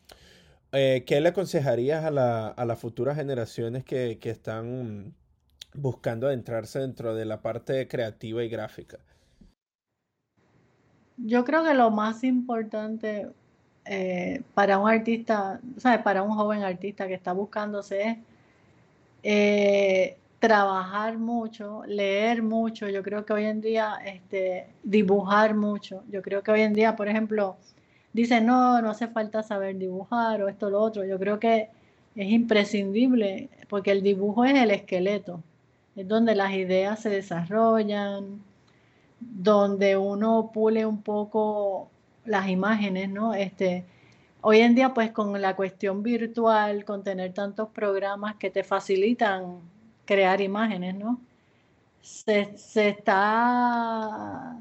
[0.73, 5.15] Eh, ¿Qué le aconsejarías a, la, a las futuras generaciones que, que están
[5.73, 8.99] buscando adentrarse dentro de la parte creativa y gráfica?
[11.15, 13.29] Yo creo que lo más importante
[13.89, 16.01] eh, para un artista, ¿sabes?
[16.01, 18.19] Para un joven artista que está buscándose
[19.23, 22.89] eh, trabajar mucho, leer mucho.
[22.89, 26.03] Yo creo que hoy en día, este, dibujar mucho.
[26.09, 27.57] Yo creo que hoy en día, por ejemplo,
[28.13, 31.05] dicen, no, no hace falta saber dibujar o esto o lo otro.
[31.05, 31.69] Yo creo que
[32.15, 35.43] es imprescindible porque el dibujo es el esqueleto,
[35.95, 38.41] es donde las ideas se desarrollan,
[39.19, 41.89] donde uno pule un poco
[42.27, 43.33] las imágenes, ¿no?
[43.33, 43.85] Este,
[44.41, 49.59] hoy en día, pues con la cuestión virtual, con tener tantos programas que te facilitan
[50.05, 51.19] crear imágenes, ¿no?
[52.01, 54.57] Se, está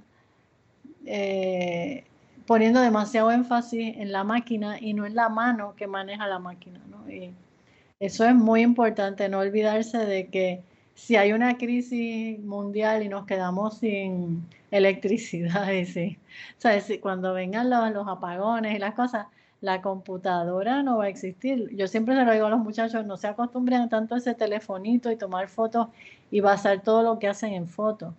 [1.05, 2.05] eh,
[2.47, 6.81] poniendo demasiado énfasis en la máquina y no en la mano que maneja la máquina,
[6.89, 7.09] ¿no?
[7.11, 7.35] Y
[8.01, 10.63] eso es muy importante, no olvidarse de que
[10.97, 16.19] si hay una crisis mundial y nos quedamos sin electricidad, sí,
[16.59, 19.27] o cuando vengan los, apagones y las cosas,
[19.61, 21.69] la computadora no va a existir.
[21.77, 25.11] Yo siempre se lo digo a los muchachos, no se acostumbren tanto a ese telefonito
[25.11, 25.89] y tomar fotos
[26.31, 28.15] y basar todo lo que hacen en fotos.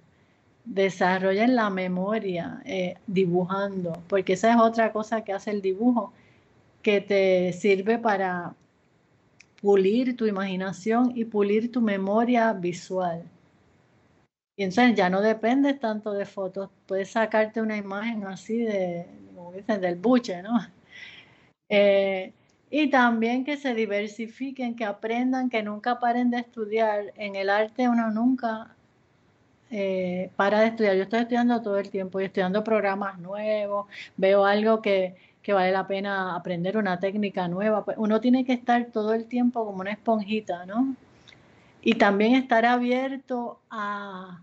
[0.65, 6.13] Desarrollen la memoria eh, dibujando, porque esa es otra cosa que hace el dibujo,
[6.83, 8.53] que te sirve para
[9.61, 13.23] pulir tu imaginación y pulir tu memoria visual.
[14.55, 19.05] Y entonces ya no dependes tanto de fotos, puedes sacarte una imagen así de,
[19.35, 20.59] como dicen, del buche, ¿no?
[21.69, 22.33] Eh,
[22.69, 27.13] y también que se diversifiquen, que aprendan, que nunca paren de estudiar.
[27.15, 28.75] En el arte uno nunca
[29.69, 30.95] eh, para de estudiar.
[30.95, 33.87] Yo estoy estudiando todo el tiempo y estudiando programas nuevos,
[34.17, 35.15] veo algo que,
[35.47, 37.85] que vale la pena aprender una técnica nueva.
[37.85, 40.93] Pues uno tiene que estar todo el tiempo como una esponjita, ¿no?
[41.81, 44.41] Y también estar abierto a,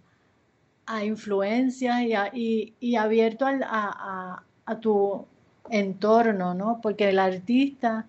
[0.87, 2.01] a influencias
[2.33, 5.27] y, y, abierto a, a, tu
[5.69, 6.81] entorno, ¿no?
[6.83, 8.07] Porque el artista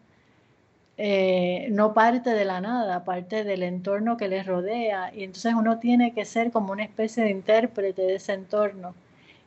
[0.95, 5.79] eh, no parte de la nada, parte del entorno que le rodea y entonces uno
[5.79, 8.95] tiene que ser como una especie de intérprete de ese entorno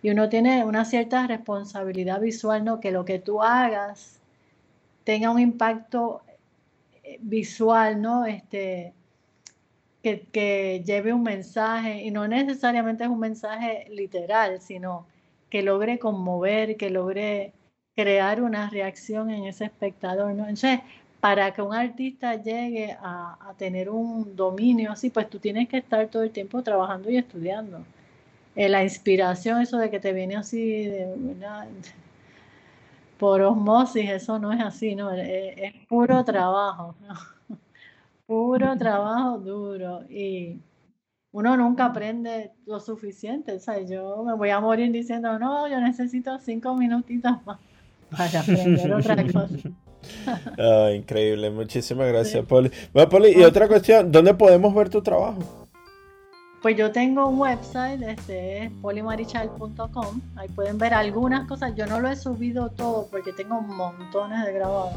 [0.03, 2.80] y uno tiene una cierta responsabilidad visual, ¿no?
[2.80, 4.20] Que lo que tú hagas
[5.05, 6.22] tenga un impacto
[7.03, 8.26] eh, visual, ¿no?
[8.26, 8.92] Este,
[10.03, 15.07] que, que, lleve un mensaje, y no necesariamente es un mensaje literal, sino
[15.51, 17.53] que logre conmover, que logre
[17.96, 20.44] crear una reacción en ese espectador, ¿no?
[20.44, 20.80] Entonces,
[21.20, 25.78] para que un artista llegue a, a tener un dominio así, pues tú tienes que
[25.78, 27.84] estar todo el tiempo trabajando y estudiando.
[28.59, 31.06] Eh, la inspiración, eso de que te viene así de,
[33.16, 35.12] por osmosis, eso no es así, ¿no?
[35.12, 36.96] Es, puro trabajo,
[38.26, 40.59] puro trabajo duro y
[41.30, 45.80] uno nunca aprende lo suficiente, o sea, yo me voy a morir diciendo, no, yo
[45.80, 47.61] necesito cinco minutitos más
[48.11, 49.56] para aprender otra cosa.
[50.59, 52.72] Ah, increíble, muchísimas gracias, Poli.
[52.92, 55.67] Bueno, Poli, y otra cuestión, ¿dónde podemos ver tu trabajo?
[56.62, 60.20] Pues yo tengo un website, este es polimarichal.com.
[60.34, 61.74] Ahí pueden ver algunas cosas.
[61.76, 64.92] Yo no lo he subido todo porque tengo montones de grabados.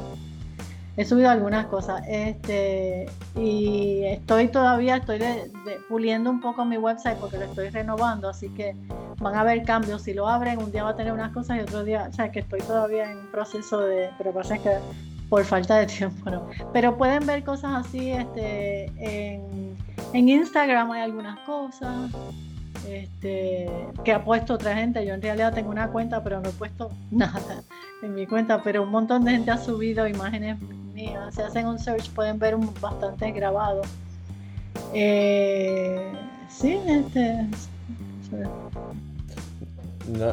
[0.97, 2.01] he subido algunas cosas.
[2.07, 3.05] Este,
[3.35, 5.19] y estoy todavía, estoy
[5.87, 8.75] puliendo un poco mi website porque lo estoy renovando, así que
[9.19, 10.01] van a haber cambios.
[10.01, 12.31] Si lo abren, un día va a tener unas cosas y otro día, o sea,
[12.31, 14.79] que estoy todavía en proceso de, pero pasa que
[15.29, 16.49] por falta de tiempo, ¿no?
[16.73, 19.70] Pero pueden ver cosas así, este, en,
[20.13, 22.11] en Instagram hay algunas cosas.
[22.87, 23.69] Este,
[24.03, 25.05] que ha puesto otra gente.
[25.05, 27.63] Yo en realidad tengo una cuenta, pero no he puesto nada
[28.01, 30.59] en mi cuenta, pero un montón de gente ha subido imágenes
[30.93, 31.35] mías.
[31.35, 33.81] Si hacen un search pueden ver un, bastante grabado.
[34.93, 36.11] Eh,
[36.49, 37.47] sí, este.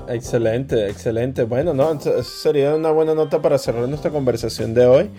[0.09, 1.45] Excelente, excelente.
[1.45, 5.11] Bueno, no, sería una buena nota para cerrar nuestra conversación de hoy.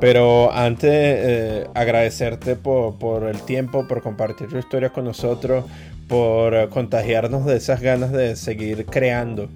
[0.00, 5.64] Pero antes, eh, agradecerte por, por, el tiempo, por compartir tu historia con nosotros,
[6.08, 9.48] por contagiarnos de esas ganas de seguir creando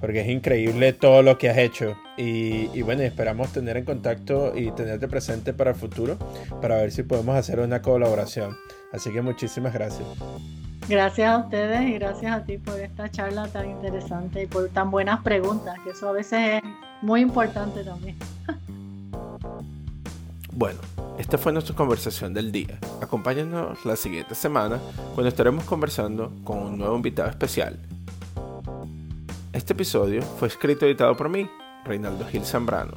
[0.00, 1.96] porque es increíble todo lo que has hecho.
[2.16, 6.18] Y, bueno, esperamos tener en contacto y tenerte presente para el futuro,
[6.60, 8.56] para ver si podemos hacer una colaboración.
[8.92, 10.06] Así que muchísimas gracias.
[10.88, 14.90] Gracias a ustedes y gracias a ti por esta charla tan interesante y por tan
[14.90, 16.62] buenas preguntas, que eso a veces es
[17.02, 18.16] muy importante también.
[20.58, 20.78] Bueno,
[21.18, 22.78] esta fue nuestra conversación del día.
[23.02, 24.78] Acompáñanos la siguiente semana
[25.14, 27.78] cuando estaremos conversando con un nuevo invitado especial
[29.56, 31.48] este episodio fue escrito y editado por mí,
[31.86, 32.92] Reinaldo Gil Zambrano,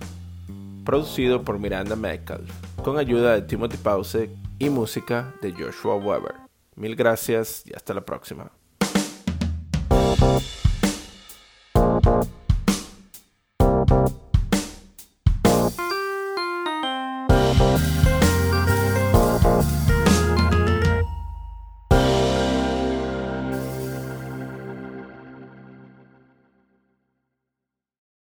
[0.83, 2.51] producido por Miranda Metcalf,
[2.83, 4.29] con ayuda de Timothy Pause
[4.59, 6.48] y música de Joshua Weber.
[6.79, 8.53] Mil gracias y hasta la próxima.